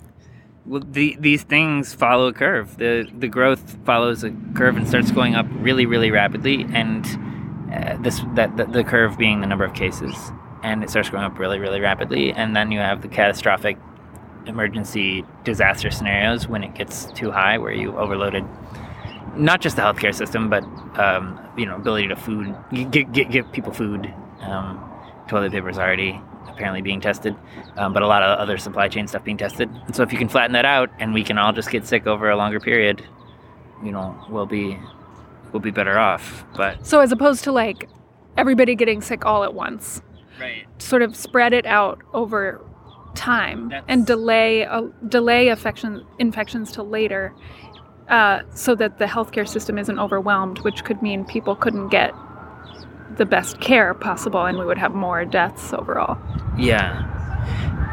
The, 0.65 1.17
these 1.19 1.43
things 1.43 1.93
follow 1.93 2.29
a 2.29 2.33
curve. 2.33 2.77
The 2.77 3.09
the 3.13 3.27
growth 3.27 3.79
follows 3.85 4.23
a 4.23 4.31
curve 4.55 4.77
and 4.77 4.87
starts 4.87 5.11
going 5.11 5.35
up 5.35 5.47
really, 5.51 5.87
really 5.87 6.13
rapidly, 6.13 6.67
and 6.73 7.05
uh, 7.73 7.97
this 8.01 8.21
that 8.35 8.57
the, 8.57 8.85
curve 8.85 9.19
being 9.19 9.41
the 9.41 9.47
number 9.49 9.65
of 9.65 9.75
cases, 9.75 10.15
and 10.63 10.85
it 10.85 10.91
starts 10.91 11.11
going 11.11 11.25
up 11.25 11.37
really, 11.37 11.59
really 11.59 11.81
rapidly, 11.81 12.33
and 12.33 12.55
then 12.55 12.71
you 12.71 12.79
have 12.79 13.03
the 13.03 13.09
catastrophic 13.09 13.77
emergency 14.47 15.25
disaster 15.43 15.91
scenarios 15.91 16.47
when 16.47 16.63
it 16.63 16.75
gets 16.75 17.07
too 17.13 17.33
high, 17.33 17.59
where 17.59 17.73
you 17.73 17.97
overloaded 17.99 18.45
not 19.35 19.61
just 19.61 19.75
the 19.75 19.83
healthcare 19.83 20.15
system, 20.15 20.49
but 20.49 20.63
um, 20.97 21.41
you 21.59 21.67
know 21.67 21.75
ability 21.75 22.07
to 22.07 22.17
food 22.17 22.55
give 22.93 23.51
people 23.51 23.73
food. 23.73 24.15
Um, 24.41 24.89
toilet 25.29 25.51
paper 25.51 25.71
is 25.71 25.79
already 25.79 26.21
apparently 26.49 26.83
being 26.83 27.01
tested, 27.01 27.35
um, 27.77 27.93
but 27.93 28.03
a 28.03 28.07
lot 28.07 28.23
of 28.23 28.39
other 28.39 28.59
supply 28.59 28.89
chain 28.89 29.07
stuff 29.09 29.25
being 29.25 29.37
tested. 29.37 29.69
And 29.87 29.95
so 29.97 30.03
if 30.03 30.13
you 30.13 30.19
can 30.19 30.29
flatten 30.29 30.53
that 30.53 30.65
out, 30.65 30.91
and 30.99 31.15
we 31.15 31.25
can 31.25 31.39
all 31.39 31.53
just 31.53 31.71
get 31.71 31.87
sick 31.87 32.07
over 32.07 32.31
a 32.31 32.37
longer 32.37 32.61
period, 32.61 33.03
you 33.85 33.93
know, 33.93 34.17
we'll 34.29 34.47
be 34.47 34.79
we'll 35.53 35.61
be 35.61 35.71
better 35.71 35.99
off. 35.99 36.45
But 36.57 36.87
So 36.87 37.01
as 37.01 37.13
opposed 37.13 37.45
to 37.45 37.53
like 37.53 37.89
everybody 38.37 38.75
getting 38.75 39.01
sick 39.03 39.25
all 39.27 39.45
at 39.45 39.55
once, 39.55 40.01
right, 40.41 40.65
sort 40.79 41.03
of 41.03 41.15
spread 41.17 41.53
it 41.53 41.67
out 41.67 42.01
over 42.15 42.61
time 43.15 43.69
That's- 43.69 43.85
and 43.89 44.07
delay 44.07 44.65
uh, 44.65 44.85
delay 45.09 45.49
infection 45.49 46.07
infections 46.19 46.73
till 46.73 46.89
later 46.89 47.35
uh, 48.09 48.41
so 48.55 48.75
that 48.75 48.99
the 48.99 49.05
healthcare 49.05 49.47
system 49.47 49.79
isn't 49.79 49.99
overwhelmed, 49.99 50.59
which 50.61 50.85
could 50.85 51.03
mean 51.03 51.25
people 51.25 51.55
couldn't 51.55 51.89
get 51.89 52.15
the 53.17 53.27
best 53.27 53.61
care 53.61 53.95
possible, 53.95 54.45
and 54.45 54.59
we 54.59 54.65
would 54.65 54.79
have 54.79 54.95
more 54.95 55.25
deaths 55.25 55.73
overall. 55.73 56.19
Yeah. 56.57 57.09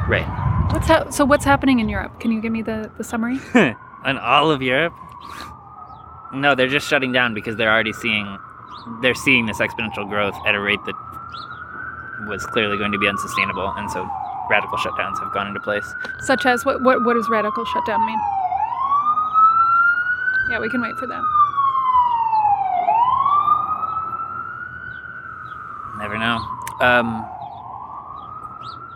Right. 0.07 0.27
What's 0.71 0.87
ha- 0.87 1.09
so 1.09 1.25
what's 1.25 1.45
happening 1.45 1.79
in 1.79 1.89
Europe? 1.89 2.19
Can 2.19 2.31
you 2.31 2.41
give 2.41 2.51
me 2.51 2.61
the, 2.61 2.91
the 2.97 3.03
summary? 3.03 3.39
in 3.55 4.17
all 4.17 4.51
of 4.51 4.61
Europe? 4.61 4.93
No, 6.33 6.55
they're 6.55 6.67
just 6.67 6.87
shutting 6.87 7.11
down 7.11 7.33
because 7.33 7.55
they're 7.57 7.71
already 7.71 7.93
seeing 7.93 8.37
they're 9.01 9.15
seeing 9.15 9.45
this 9.45 9.57
exponential 9.57 10.07
growth 10.07 10.35
at 10.45 10.55
a 10.55 10.59
rate 10.59 10.79
that 10.85 10.95
was 12.27 12.45
clearly 12.45 12.77
going 12.77 12.91
to 12.91 12.97
be 12.97 13.07
unsustainable, 13.07 13.73
and 13.77 13.89
so 13.91 14.07
radical 14.49 14.77
shutdowns 14.77 15.19
have 15.19 15.33
gone 15.33 15.47
into 15.47 15.59
place. 15.59 15.93
Such 16.21 16.45
as 16.45 16.65
what 16.65 16.81
what 16.83 17.03
what 17.03 17.13
does 17.15 17.27
radical 17.29 17.65
shutdown 17.65 18.05
mean? 18.05 18.19
Yeah, 20.49 20.59
we 20.59 20.69
can 20.69 20.81
wait 20.81 20.95
for 20.97 21.07
that. 21.07 21.23
Never 26.09 26.17
know. 26.17 26.39
Um, 26.81 27.23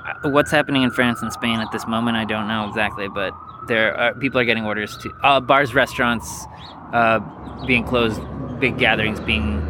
uh, 0.04 0.30
what's 0.32 0.49
happening 0.49 0.82
in 0.82 0.89
France 0.89 1.21
and 1.21 1.32
Spain 1.32 1.60
at 1.60 1.71
this 1.71 1.86
moment, 1.86 2.17
I 2.17 2.26
don't 2.26 2.47
know 2.47 2.67
exactly, 2.67 3.08
but 3.08 3.36
there 3.67 3.95
are 3.95 4.15
people 4.15 4.39
are 4.39 4.45
getting 4.45 4.65
orders 4.65 4.97
to 4.97 5.12
uh, 5.21 5.39
bars, 5.39 5.76
restaurants 5.76 6.47
uh, 6.91 7.19
being 7.67 7.84
closed, 7.84 8.19
big 8.60 8.80
gatherings 8.80 9.19
being 9.19 9.62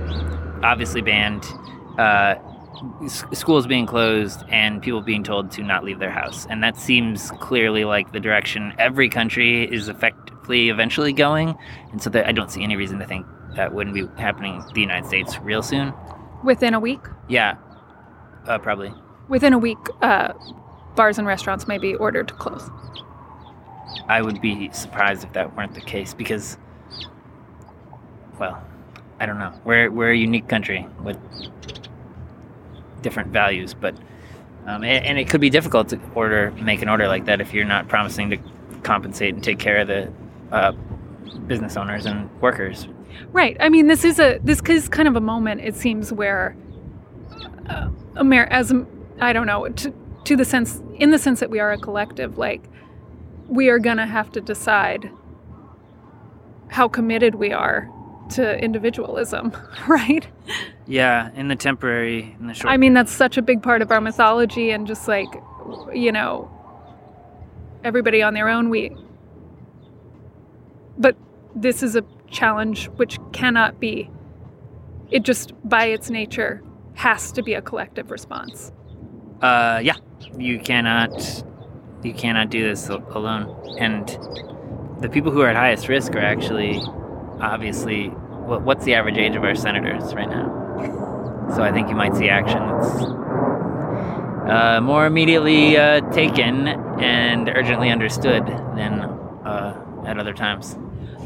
obviously 0.64 1.02
banned, 1.02 1.44
uh, 1.98 2.36
schools 3.34 3.68
being 3.68 3.88
closed, 3.88 4.46
and 4.48 4.82
people 4.82 5.02
being 5.02 5.22
told 5.22 5.52
to 5.52 5.64
not 5.64 5.84
leave 5.84 6.00
their 6.00 6.12
house. 6.12 6.48
And 6.50 6.64
that 6.64 6.78
seems 6.78 7.32
clearly 7.42 7.84
like 7.84 8.14
the 8.14 8.22
direction 8.22 8.74
every 8.80 9.10
country 9.10 9.66
is 9.66 9.90
effectively 9.90 10.70
eventually 10.70 11.12
going. 11.12 11.58
And 11.92 12.02
so 12.02 12.10
I 12.26 12.32
don't 12.32 12.50
see 12.50 12.64
any 12.64 12.78
reason 12.78 13.00
to 13.00 13.06
think 13.06 13.26
that 13.58 13.74
wouldn't 13.74 13.94
be 13.94 14.08
happening 14.16 14.64
in 14.66 14.74
the 14.74 14.80
United 14.80 15.10
States 15.10 15.38
real 15.40 15.62
soon. 15.62 15.94
Within 16.44 16.74
a 16.74 16.80
week, 16.80 17.00
Yeah, 17.30 17.56
uh, 18.48 18.58
probably. 18.60 18.94
within 19.30 19.54
a 19.54 19.58
week, 19.58 19.78
uh, 20.02 20.34
bars 20.96 21.18
and 21.18 21.26
restaurants 21.28 21.68
may 21.68 21.78
be 21.78 21.96
ordered 21.96 22.28
to 22.28 22.34
close. 22.34 22.70
I 24.10 24.22
would 24.22 24.42
be 24.42 24.70
surprised 24.74 25.24
if 25.24 25.32
that 25.34 25.56
weren't 25.56 25.74
the 25.74 25.82
case 25.82 26.14
because, 26.14 26.58
well, 28.40 28.62
I 29.20 29.26
don't 29.26 29.40
know. 29.40 29.54
We're 29.64 29.90
we're 29.90 30.12
a 30.12 30.18
unique 30.18 30.50
country 30.50 30.86
with 31.02 31.18
different 33.02 33.30
values, 33.32 33.74
but 33.74 33.96
um, 34.66 34.84
and, 34.84 35.06
and 35.06 35.18
it 35.20 35.30
could 35.30 35.42
be 35.42 35.50
difficult 35.50 35.90
to 35.90 36.00
order 36.16 36.52
make 36.62 36.82
an 36.82 36.90
order 36.90 37.08
like 37.08 37.26
that 37.26 37.40
if 37.40 37.54
you're 37.54 37.66
not 37.66 37.88
promising 37.88 38.30
to 38.32 38.38
compensate 38.82 39.34
and 39.36 39.44
take 39.44 39.60
care 39.60 39.78
of 39.78 39.88
the 39.88 40.12
uh, 40.52 40.72
business 41.48 41.78
owners 41.78 42.06
and 42.06 42.30
workers. 42.42 42.88
Right. 43.32 43.58
I 43.60 43.70
mean, 43.70 43.88
this 43.88 44.04
is 44.04 44.20
a 44.20 44.40
this 44.44 44.62
is 44.62 44.90
kind 44.90 45.08
of 45.08 45.16
a 45.16 45.22
moment. 45.22 45.62
It 45.62 45.76
seems 45.76 46.12
where, 46.12 46.56
uh, 47.70 47.90
Amer- 48.18 48.48
as 48.52 48.74
I 49.20 49.34
don't 49.34 49.48
know, 49.48 49.68
to, 49.68 49.94
to 50.26 50.36
the 50.36 50.46
sense 50.46 50.82
in 50.96 51.12
the 51.12 51.20
sense 51.20 51.40
that 51.40 51.50
we 51.50 51.60
are 51.60 51.72
a 51.72 51.78
collective, 51.78 52.38
like 52.38 52.64
we 53.48 53.70
are 53.70 53.80
gonna 53.80 54.08
have 54.08 54.32
to 54.34 54.42
decide 54.42 55.12
how 56.70 56.88
committed 56.88 57.36
we 57.36 57.52
are 57.52 57.90
to 58.32 58.58
individualism, 58.60 59.52
right? 59.88 60.28
Yeah, 60.88 61.32
in 61.36 61.48
the 61.48 61.56
temporary, 61.56 62.36
in 62.40 62.48
the 62.48 62.54
short. 62.54 62.72
I 62.72 62.78
mean, 62.78 62.94
that's 62.94 63.12
such 63.12 63.38
a 63.38 63.42
big 63.42 63.62
part 63.62 63.82
of 63.82 63.92
our 63.92 64.02
mythology, 64.02 64.72
and 64.72 64.88
just 64.88 65.08
like, 65.08 65.28
you 65.94 66.12
know, 66.12 66.50
everybody 67.84 68.22
on 68.22 68.34
their 68.34 68.50
own. 68.50 68.70
We, 68.70 68.96
but 70.98 71.16
this 71.56 71.84
is 71.84 71.96
a 71.96 72.04
challenge 72.34 72.90
which 72.98 73.20
cannot 73.32 73.80
be. 73.80 74.10
It 75.12 75.24
just, 75.24 75.54
by 75.64 75.86
its 75.86 76.10
nature, 76.10 76.62
has 76.96 77.32
to 77.34 77.44
be 77.44 77.54
a 77.54 77.62
collective 77.62 78.12
response. 78.12 78.72
Uh, 79.42 79.80
yeah, 79.84 79.96
you 80.38 80.60
cannot, 80.60 81.44
you 82.04 82.14
cannot 82.14 82.50
do 82.50 82.64
this 82.68 82.90
alone. 82.90 83.78
And 83.80 84.08
the 85.00 85.10
people 85.10 85.32
who 85.32 85.42
are 85.42 85.50
at 85.50 85.56
highest 85.56 85.88
risk 85.88 86.16
are 86.16 86.20
actually, 86.20 86.82
obviously, 87.40 88.08
what, 88.08 88.62
what's 88.64 88.86
the 88.86 88.96
average 88.96 89.18
age 89.18 89.36
of 89.36 89.44
our 89.44 89.56
senators 89.56 90.14
right 90.14 90.30
now? 90.30 90.62
So 91.56 91.62
I 91.62 91.72
think 91.72 91.90
you 91.90 91.96
might 91.96 92.16
see 92.16 92.30
action 92.30 92.60
that's 92.60 93.04
uh, 94.50 94.80
more 94.82 95.06
immediately 95.06 95.78
uh, 95.78 96.02
taken 96.12 96.68
and 96.68 97.50
urgently 97.50 97.90
understood 97.90 98.46
than 98.76 99.02
uh, 99.02 100.04
at 100.06 100.18
other 100.18 100.34
times. 100.34 100.78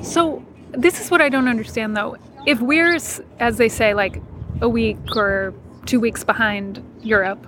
So 0.01 0.43
this 0.71 0.99
is 1.01 1.11
what 1.11 1.21
I 1.21 1.29
don't 1.29 1.47
understand, 1.47 1.95
though. 1.95 2.17
If 2.45 2.61
we're, 2.61 2.95
as 3.39 3.57
they 3.57 3.69
say, 3.69 3.93
like 3.93 4.21
a 4.61 4.69
week 4.69 4.97
or 5.15 5.53
two 5.85 5.99
weeks 5.99 6.23
behind 6.23 6.83
Europe, 7.01 7.45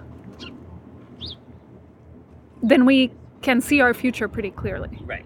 then 2.61 2.85
we 2.85 3.11
can 3.41 3.61
see 3.61 3.81
our 3.81 3.93
future 3.93 4.27
pretty 4.27 4.51
clearly. 4.51 4.99
Right. 5.05 5.25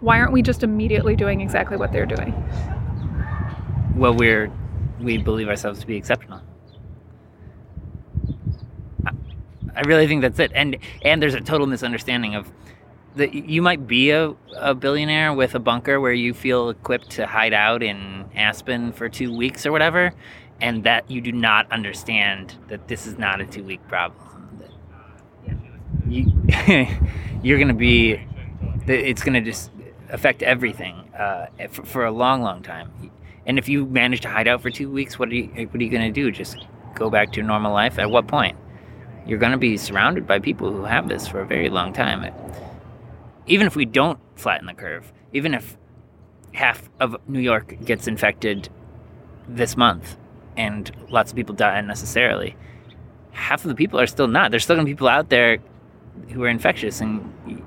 Why 0.00 0.18
aren't 0.18 0.32
we 0.32 0.42
just 0.42 0.62
immediately 0.62 1.14
doing 1.14 1.40
exactly 1.40 1.76
what 1.76 1.92
they're 1.92 2.06
doing? 2.06 2.32
Well, 3.94 4.14
we're 4.14 4.50
we 5.00 5.18
believe 5.18 5.48
ourselves 5.48 5.80
to 5.80 5.86
be 5.86 5.96
exceptional. 5.96 6.40
I- 9.06 9.82
really 9.86 10.06
think 10.06 10.22
that's 10.22 10.38
it. 10.38 10.52
And 10.54 10.76
and 11.02 11.22
there's 11.22 11.34
a 11.34 11.40
total 11.40 11.66
misunderstanding 11.66 12.34
of 12.34 12.50
that 13.16 13.34
you 13.34 13.60
might 13.60 13.86
be 13.86 14.10
a, 14.10 14.34
a 14.56 14.74
billionaire 14.74 15.32
with 15.32 15.54
a 15.54 15.58
bunker 15.58 16.00
where 16.00 16.12
you 16.12 16.32
feel 16.32 16.70
equipped 16.70 17.10
to 17.10 17.26
hide 17.26 17.52
out 17.52 17.82
in 17.82 18.24
Aspen 18.34 18.92
for 18.92 19.08
two 19.08 19.36
weeks 19.36 19.66
or 19.66 19.72
whatever, 19.72 20.12
and 20.60 20.84
that 20.84 21.10
you 21.10 21.20
do 21.20 21.32
not 21.32 21.70
understand 21.72 22.56
that 22.68 22.88
this 22.88 23.06
is 23.06 23.18
not 23.18 23.40
a 23.40 23.46
two 23.46 23.64
week 23.64 23.86
problem. 23.88 24.26
You, 26.06 26.26
you're 27.42 27.58
gonna 27.58 27.74
be, 27.74 28.20
it's 28.86 29.22
gonna 29.22 29.40
just 29.40 29.70
affect 30.08 30.42
everything 30.42 30.96
uh, 31.14 31.46
for, 31.70 31.84
for 31.84 32.04
a 32.04 32.10
long, 32.10 32.42
long 32.42 32.62
time. 32.62 32.92
And 33.46 33.58
if 33.58 33.68
you 33.68 33.86
manage 33.86 34.20
to 34.22 34.28
hide 34.28 34.46
out 34.46 34.62
for 34.62 34.70
two 34.70 34.90
weeks, 34.90 35.18
what 35.18 35.28
are 35.30 35.34
you 35.34 35.46
what 35.46 35.80
are 35.80 35.82
you 35.82 35.90
gonna 35.90 36.12
do? 36.12 36.30
Just 36.30 36.66
go 36.94 37.10
back 37.10 37.32
to 37.32 37.36
your 37.36 37.46
normal 37.46 37.72
life? 37.72 37.98
At 37.98 38.10
what 38.10 38.28
point? 38.28 38.56
You're 39.26 39.38
gonna 39.38 39.58
be 39.58 39.76
surrounded 39.76 40.26
by 40.26 40.38
people 40.38 40.70
who 40.70 40.84
have 40.84 41.08
this 41.08 41.26
for 41.26 41.40
a 41.40 41.46
very 41.46 41.68
long 41.68 41.92
time. 41.92 42.32
Even 43.50 43.66
if 43.66 43.74
we 43.74 43.84
don't 43.84 44.18
flatten 44.36 44.66
the 44.66 44.74
curve, 44.74 45.12
even 45.32 45.54
if 45.54 45.76
half 46.52 46.88
of 47.00 47.16
New 47.28 47.40
York 47.40 47.76
gets 47.84 48.06
infected 48.06 48.68
this 49.48 49.76
month 49.76 50.16
and 50.56 50.90
lots 51.08 51.32
of 51.32 51.36
people 51.36 51.54
die 51.54 51.76
unnecessarily, 51.78 52.56
half 53.32 53.64
of 53.64 53.68
the 53.68 53.74
people 53.74 53.98
are 54.00 54.06
still 54.06 54.28
not. 54.28 54.50
There's 54.50 54.62
still 54.62 54.76
gonna 54.76 54.86
be 54.86 54.92
people 54.92 55.08
out 55.08 55.30
there 55.30 55.58
who 56.28 56.44
are 56.44 56.48
infectious, 56.48 57.00
and 57.00 57.64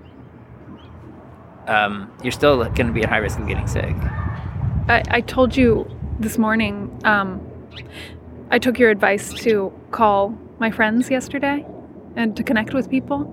um, 1.67 2.11
you're 2.21 2.31
still 2.31 2.57
going 2.63 2.87
to 2.87 2.93
be 2.93 3.03
at 3.03 3.09
high 3.09 3.17
risk 3.17 3.39
of 3.39 3.47
getting 3.47 3.67
sick. 3.67 3.95
I, 4.87 5.03
I 5.09 5.21
told 5.21 5.55
you 5.55 5.89
this 6.19 6.37
morning, 6.37 6.97
um, 7.03 7.41
I 8.51 8.59
took 8.59 8.79
your 8.79 8.89
advice 8.89 9.33
to 9.33 9.73
call 9.91 10.37
my 10.59 10.71
friends 10.71 11.09
yesterday 11.09 11.65
and 12.15 12.35
to 12.37 12.43
connect 12.43 12.73
with 12.73 12.89
people 12.89 13.25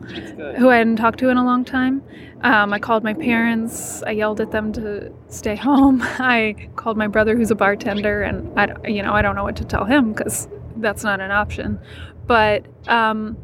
who 0.59 0.69
I 0.71 0.77
hadn't 0.77 0.97
talked 0.97 1.19
to 1.21 1.29
in 1.29 1.37
a 1.37 1.45
long 1.45 1.65
time. 1.65 2.03
Um, 2.43 2.73
I 2.73 2.79
called 2.79 3.05
my 3.05 3.15
parents. 3.15 4.03
I 4.03 4.13
yelled 4.13 4.41
at 4.41 4.51
them 4.51 4.73
to 4.75 5.13
stay 5.29 5.57
home. 5.57 6.01
I 6.19 6.69
called 6.77 6.97
my 6.97 7.07
brother, 7.07 7.37
who's 7.37 7.51
a 7.51 7.55
bartender, 7.55 8.23
and 8.23 8.59
I, 8.59 8.75
you 8.89 9.03
know, 9.03 9.13
I 9.13 9.23
don't 9.23 9.37
know 9.37 9.45
what 9.45 9.57
to 9.57 9.65
tell 9.65 9.85
him 9.85 10.13
because 10.13 10.49
that's 10.77 11.05
not 11.05 11.21
an 11.21 11.31
option. 11.31 11.79
But 12.27 12.65
um, 12.89 13.37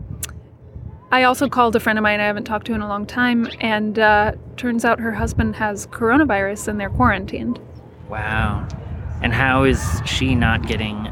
I 1.11 1.25
also 1.25 1.49
called 1.49 1.77
a 1.77 1.81
friend 1.81 1.99
of 1.99 2.03
mine 2.03 2.21
I 2.21 2.27
haven't 2.27 2.45
talked 2.45 2.67
to 2.67 2.73
in 2.73 2.81
a 2.81 2.89
long 2.89 3.07
time, 3.07 3.49
and 3.61 3.99
uh, 3.99 4.33
turns 4.57 4.85
out 4.85 5.01
her 5.01 5.13
husband 5.13 5.57
has 5.57 5.87
coronavirus 5.89 6.69
and 6.69 6.81
they're 6.81 6.91
quarantined. 6.91 7.61
Wow. 8.09 8.67
And 9.23 9.33
how 9.33 9.65
is 9.65 10.01
she 10.05 10.35
not 10.35 10.67
getting 10.67 11.09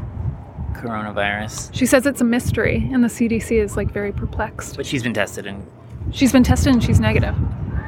coronavirus? 0.81 1.73
She 1.73 1.85
says 1.85 2.05
it's 2.05 2.21
a 2.21 2.25
mystery, 2.25 2.89
and 2.93 3.03
the 3.03 3.07
CDC 3.07 3.51
is 3.61 3.75
like 3.77 3.91
very 3.91 4.11
perplexed. 4.11 4.75
But 4.77 4.85
she's 4.85 5.03
been 5.03 5.13
tested, 5.13 5.45
and 5.47 5.65
She's 6.11 6.31
been 6.31 6.43
tested 6.43 6.71
and 6.71 6.83
she's 6.83 6.99
negative. 6.99 7.35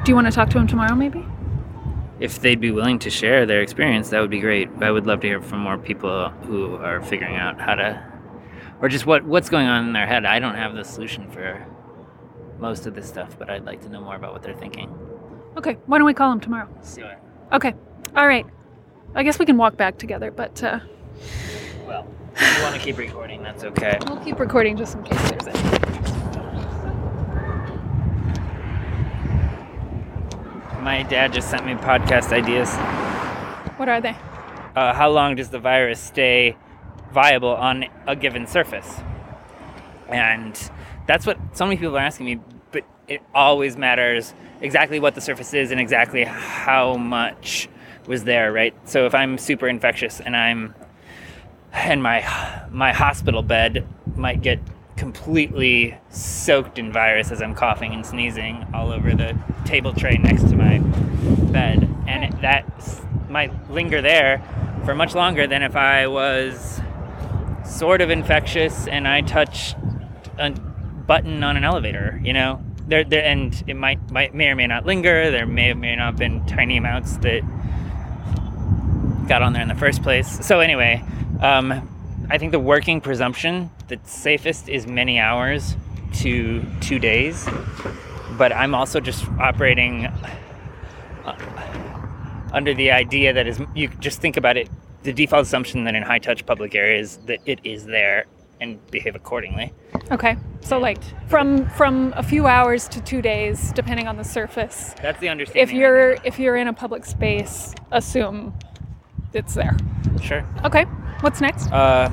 Do 0.04 0.10
you 0.10 0.14
want 0.14 0.26
to 0.26 0.32
talk 0.32 0.50
to 0.50 0.58
him 0.58 0.66
tomorrow, 0.66 0.94
maybe? 0.94 1.24
if 2.20 2.40
they'd 2.40 2.60
be 2.60 2.72
willing 2.72 2.98
to 2.98 3.10
share 3.10 3.46
their 3.46 3.62
experience, 3.62 4.10
that 4.10 4.20
would 4.20 4.28
be 4.30 4.40
great. 4.40 4.68
I 4.80 4.90
would 4.90 5.06
love 5.06 5.20
to 5.20 5.28
hear 5.28 5.40
from 5.40 5.60
more 5.60 5.78
people 5.78 6.30
who 6.46 6.74
are 6.74 7.00
figuring 7.00 7.36
out 7.36 7.60
how 7.60 7.76
to, 7.76 8.02
or 8.80 8.88
just 8.88 9.06
what 9.06 9.24
what's 9.24 9.48
going 9.48 9.68
on 9.68 9.86
in 9.86 9.92
their 9.92 10.06
head. 10.06 10.24
I 10.24 10.40
don't 10.40 10.56
have 10.56 10.74
the 10.74 10.84
solution 10.84 11.30
for 11.30 11.64
most 12.58 12.86
of 12.86 12.96
this 12.96 13.06
stuff, 13.06 13.38
but 13.38 13.48
I'd 13.48 13.64
like 13.64 13.82
to 13.82 13.88
know 13.88 14.00
more 14.00 14.16
about 14.16 14.32
what 14.32 14.42
they're 14.42 14.56
thinking. 14.56 14.92
Okay, 15.56 15.74
why 15.86 15.98
don't 15.98 16.06
we 16.06 16.14
call 16.14 16.32
him 16.32 16.40
tomorrow? 16.40 16.68
Sure. 16.84 17.16
Okay, 17.52 17.74
all 18.16 18.26
right. 18.26 18.46
I 19.14 19.22
guess 19.22 19.38
we 19.38 19.46
can 19.46 19.56
walk 19.56 19.76
back 19.76 19.96
together, 19.96 20.32
but 20.32 20.60
uh, 20.64 20.80
Well, 21.86 22.04
if 22.40 22.56
you 22.56 22.62
want 22.62 22.74
to 22.74 22.80
keep 22.80 22.98
recording, 22.98 23.42
that's 23.42 23.64
okay. 23.64 23.98
we'll 24.06 24.16
keep 24.18 24.38
recording 24.38 24.76
just 24.76 24.94
in 24.94 25.02
case 25.02 25.30
there's 25.30 25.46
any. 25.48 25.68
My 30.82 31.02
dad 31.02 31.32
just 31.32 31.50
sent 31.50 31.66
me 31.66 31.74
podcast 31.74 32.32
ideas. 32.32 32.74
What 33.76 33.88
are 33.88 34.00
they? 34.00 34.16
Uh, 34.74 34.94
how 34.94 35.10
long 35.10 35.34
does 35.34 35.50
the 35.50 35.58
virus 35.58 36.00
stay 36.00 36.56
viable 37.12 37.50
on 37.50 37.86
a 38.06 38.14
given 38.14 38.46
surface? 38.46 39.00
And 40.08 40.58
that's 41.06 41.26
what 41.26 41.38
so 41.52 41.66
many 41.66 41.76
people 41.76 41.96
are 41.96 42.00
asking 42.00 42.26
me, 42.26 42.40
but 42.70 42.84
it 43.08 43.20
always 43.34 43.76
matters 43.76 44.32
exactly 44.60 45.00
what 45.00 45.14
the 45.14 45.20
surface 45.20 45.52
is 45.52 45.70
and 45.70 45.80
exactly 45.80 46.24
how 46.24 46.94
much 46.96 47.68
was 48.06 48.24
there, 48.24 48.52
right? 48.52 48.74
So 48.88 49.06
if 49.06 49.14
I'm 49.14 49.36
super 49.36 49.68
infectious 49.68 50.20
and 50.20 50.36
I'm 50.36 50.74
and 51.72 52.02
my 52.02 52.20
my 52.70 52.92
hospital 52.92 53.42
bed 53.42 53.86
might 54.16 54.42
get 54.42 54.58
completely 54.96 55.96
soaked 56.10 56.78
in 56.78 56.92
virus 56.92 57.30
as 57.30 57.40
I'm 57.40 57.54
coughing 57.54 57.94
and 57.94 58.04
sneezing 58.04 58.66
all 58.74 58.90
over 58.90 59.14
the 59.14 59.38
table 59.64 59.92
tray 59.92 60.16
next 60.16 60.48
to 60.50 60.56
my 60.56 60.78
bed, 61.52 61.88
and 62.06 62.24
it, 62.24 62.40
that 62.40 62.64
might 63.28 63.70
linger 63.70 64.02
there 64.02 64.42
for 64.84 64.94
much 64.94 65.14
longer 65.14 65.46
than 65.46 65.62
if 65.62 65.76
I 65.76 66.06
was 66.06 66.80
sort 67.64 68.00
of 68.00 68.10
infectious 68.10 68.88
and 68.88 69.06
I 69.06 69.20
touched 69.20 69.76
a 70.38 70.50
button 70.50 71.42
on 71.44 71.56
an 71.56 71.64
elevator. 71.64 72.20
You 72.24 72.32
know, 72.32 72.64
there, 72.86 73.04
there 73.04 73.24
and 73.24 73.62
it 73.66 73.74
might, 73.74 74.10
might 74.10 74.34
may 74.34 74.48
or 74.48 74.56
may 74.56 74.66
not 74.66 74.86
linger. 74.86 75.30
There 75.30 75.46
may 75.46 75.72
or 75.72 75.74
may 75.74 75.94
not 75.96 76.06
have 76.06 76.16
been 76.16 76.44
tiny 76.46 76.76
amounts 76.76 77.18
that 77.18 77.42
got 79.28 79.42
on 79.42 79.52
there 79.52 79.62
in 79.62 79.68
the 79.68 79.74
first 79.74 80.02
place. 80.02 80.44
So 80.44 80.60
anyway, 80.60 81.04
um, 81.40 82.26
I 82.30 82.38
think 82.38 82.52
the 82.52 82.58
working 82.58 83.00
presumption 83.00 83.70
that's 83.88 84.12
safest 84.12 84.68
is 84.68 84.86
many 84.86 85.18
hours 85.18 85.76
to 86.14 86.64
two 86.80 86.98
days. 86.98 87.48
But 88.36 88.52
I'm 88.52 88.74
also 88.74 89.00
just 89.00 89.26
operating 89.38 90.06
uh, 91.24 91.36
under 92.52 92.74
the 92.74 92.90
idea 92.90 93.32
that 93.32 93.46
is 93.46 93.60
you 93.74 93.88
just 94.00 94.20
think 94.20 94.36
about 94.36 94.56
it. 94.56 94.68
The 95.02 95.12
default 95.12 95.42
assumption 95.42 95.84
that 95.84 95.94
in 95.94 96.02
high 96.02 96.18
touch 96.18 96.44
public 96.44 96.74
areas 96.74 97.18
that 97.26 97.40
it 97.46 97.60
is 97.64 97.86
there 97.86 98.26
and 98.60 98.84
behave 98.90 99.14
accordingly. 99.14 99.72
Okay. 100.10 100.36
So 100.60 100.78
like 100.78 100.98
from 101.28 101.68
from 101.70 102.12
a 102.16 102.22
few 102.22 102.46
hours 102.46 102.88
to 102.88 103.00
2 103.00 103.22
days 103.22 103.72
depending 103.72 104.08
on 104.08 104.16
the 104.16 104.24
surface. 104.24 104.94
That's 105.00 105.20
the 105.20 105.28
understanding. 105.28 105.62
If 105.62 105.72
you're 105.72 106.12
if 106.24 106.38
you're 106.38 106.56
in 106.56 106.68
a 106.68 106.72
public 106.72 107.04
space, 107.04 107.74
assume 107.92 108.54
it's 109.38 109.54
there. 109.54 109.76
sure. 110.22 110.44
Okay. 110.64 110.84
What's 111.20 111.40
next? 111.40 111.70
Uh, 111.72 112.10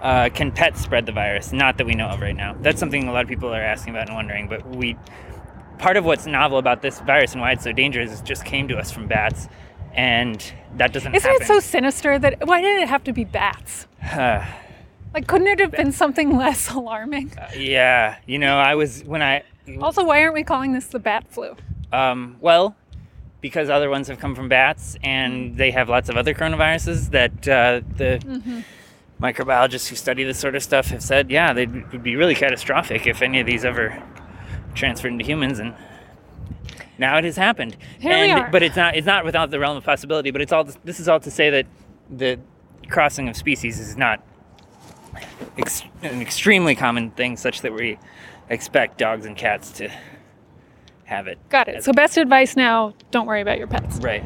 uh, 0.00 0.28
can 0.30 0.50
pets 0.50 0.80
spread 0.80 1.06
the 1.06 1.12
virus? 1.12 1.52
Not 1.52 1.78
that 1.78 1.86
we 1.86 1.94
know 1.94 2.08
of 2.08 2.20
right 2.20 2.34
now. 2.36 2.56
That's 2.60 2.80
something 2.80 3.06
a 3.08 3.12
lot 3.12 3.22
of 3.22 3.28
people 3.28 3.54
are 3.54 3.62
asking 3.62 3.94
about 3.94 4.08
and 4.08 4.16
wondering. 4.16 4.48
But 4.48 4.66
we, 4.76 4.96
part 5.78 5.96
of 5.96 6.04
what's 6.04 6.26
novel 6.26 6.58
about 6.58 6.82
this 6.82 7.00
virus 7.00 7.32
and 7.32 7.40
why 7.40 7.52
it's 7.52 7.64
so 7.64 7.72
dangerous 7.72 8.10
is 8.10 8.20
it 8.20 8.26
just 8.26 8.44
came 8.44 8.66
to 8.68 8.76
us 8.76 8.90
from 8.90 9.06
bats, 9.06 9.48
and 9.94 10.52
that 10.76 10.92
doesn't. 10.92 11.14
Isn't 11.14 11.30
happen. 11.30 11.44
it 11.44 11.46
so 11.46 11.60
sinister 11.60 12.18
that 12.18 12.46
why 12.46 12.60
did 12.60 12.82
it 12.82 12.88
have 12.88 13.04
to 13.04 13.12
be 13.12 13.24
bats? 13.24 13.86
Like 15.14 15.26
couldn't 15.26 15.46
it 15.48 15.60
have 15.60 15.72
been 15.72 15.92
something 15.92 16.38
less 16.38 16.70
alarming? 16.70 17.32
yeah, 17.54 18.16
you 18.24 18.38
know, 18.38 18.56
I 18.56 18.74
was 18.76 19.04
when 19.04 19.20
I 19.20 19.42
Also, 19.78 20.02
why 20.04 20.22
aren't 20.22 20.32
we 20.32 20.42
calling 20.42 20.72
this 20.72 20.86
the 20.86 20.98
bat 20.98 21.26
flu? 21.28 21.54
Um, 21.92 22.38
well, 22.40 22.74
because 23.42 23.68
other 23.68 23.90
ones 23.90 24.08
have 24.08 24.18
come 24.18 24.34
from 24.34 24.48
bats, 24.48 24.96
and 25.02 25.58
they 25.58 25.72
have 25.72 25.90
lots 25.90 26.08
of 26.08 26.16
other 26.16 26.32
coronaviruses 26.32 27.10
that 27.10 27.46
uh, 27.46 27.82
the 27.98 28.64
microbiologists 29.20 29.88
who 29.88 29.96
study 29.96 30.24
this 30.24 30.38
sort 30.38 30.54
of 30.54 30.62
stuff 30.62 30.86
have 30.86 31.02
said, 31.02 31.30
yeah, 31.30 31.52
they 31.52 31.66
would 31.66 32.02
be 32.02 32.16
really 32.16 32.34
catastrophic 32.34 33.06
if 33.06 33.20
any 33.20 33.40
of 33.40 33.46
these 33.46 33.64
ever 33.64 34.02
transferred 34.74 35.12
into 35.12 35.24
humans. 35.24 35.58
And 35.58 35.74
now 36.98 37.18
it 37.18 37.24
has 37.24 37.36
happened. 37.36 37.76
Here 37.98 38.10
we 38.18 38.30
are. 38.30 38.48
But 38.50 38.62
it's 38.62 38.76
not. 38.76 38.96
It's 38.96 39.06
not 39.06 39.24
without 39.24 39.50
the 39.50 39.58
realm 39.58 39.76
of 39.76 39.84
possibility. 39.84 40.30
But 40.30 40.40
it's 40.40 40.52
all. 40.52 40.64
This 40.84 41.00
is 41.00 41.08
all 41.08 41.20
to 41.20 41.30
say 41.30 41.50
that 41.50 41.66
the 42.08 42.38
crossing 42.88 43.28
of 43.28 43.36
species 43.36 43.78
is 43.80 43.96
not 43.96 44.22
ex- 45.58 45.82
an 46.02 46.20
extremely 46.22 46.74
common 46.74 47.10
thing, 47.10 47.36
such 47.36 47.62
that 47.62 47.72
we 47.72 47.98
expect 48.48 48.98
dogs 48.98 49.26
and 49.26 49.36
cats 49.36 49.72
to 49.72 49.90
have 51.12 51.26
it. 51.26 51.38
Got 51.50 51.68
it. 51.68 51.84
So 51.84 51.92
best 51.92 52.16
advice 52.16 52.56
now, 52.56 52.94
don't 53.10 53.26
worry 53.26 53.42
about 53.42 53.58
your 53.58 53.66
pets. 53.66 53.98
Right. 53.98 54.24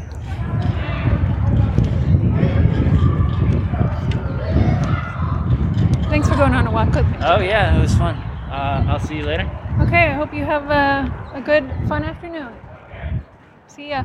Thanks 6.08 6.28
for 6.28 6.36
going 6.36 6.54
on 6.54 6.66
a 6.66 6.70
walk 6.70 6.94
with 6.94 7.06
me. 7.06 7.18
Oh 7.20 7.40
yeah, 7.40 7.76
it 7.76 7.80
was 7.80 7.94
fun. 7.96 8.14
Uh, 8.14 8.86
I'll 8.88 9.00
see 9.00 9.16
you 9.16 9.24
later. 9.24 9.50
Okay, 9.82 10.06
I 10.06 10.12
hope 10.12 10.32
you 10.32 10.44
have 10.44 10.70
a, 10.70 11.34
a 11.34 11.40
good, 11.40 11.70
fun 11.88 12.04
afternoon. 12.04 12.54
See 13.66 13.90
ya. 13.90 14.04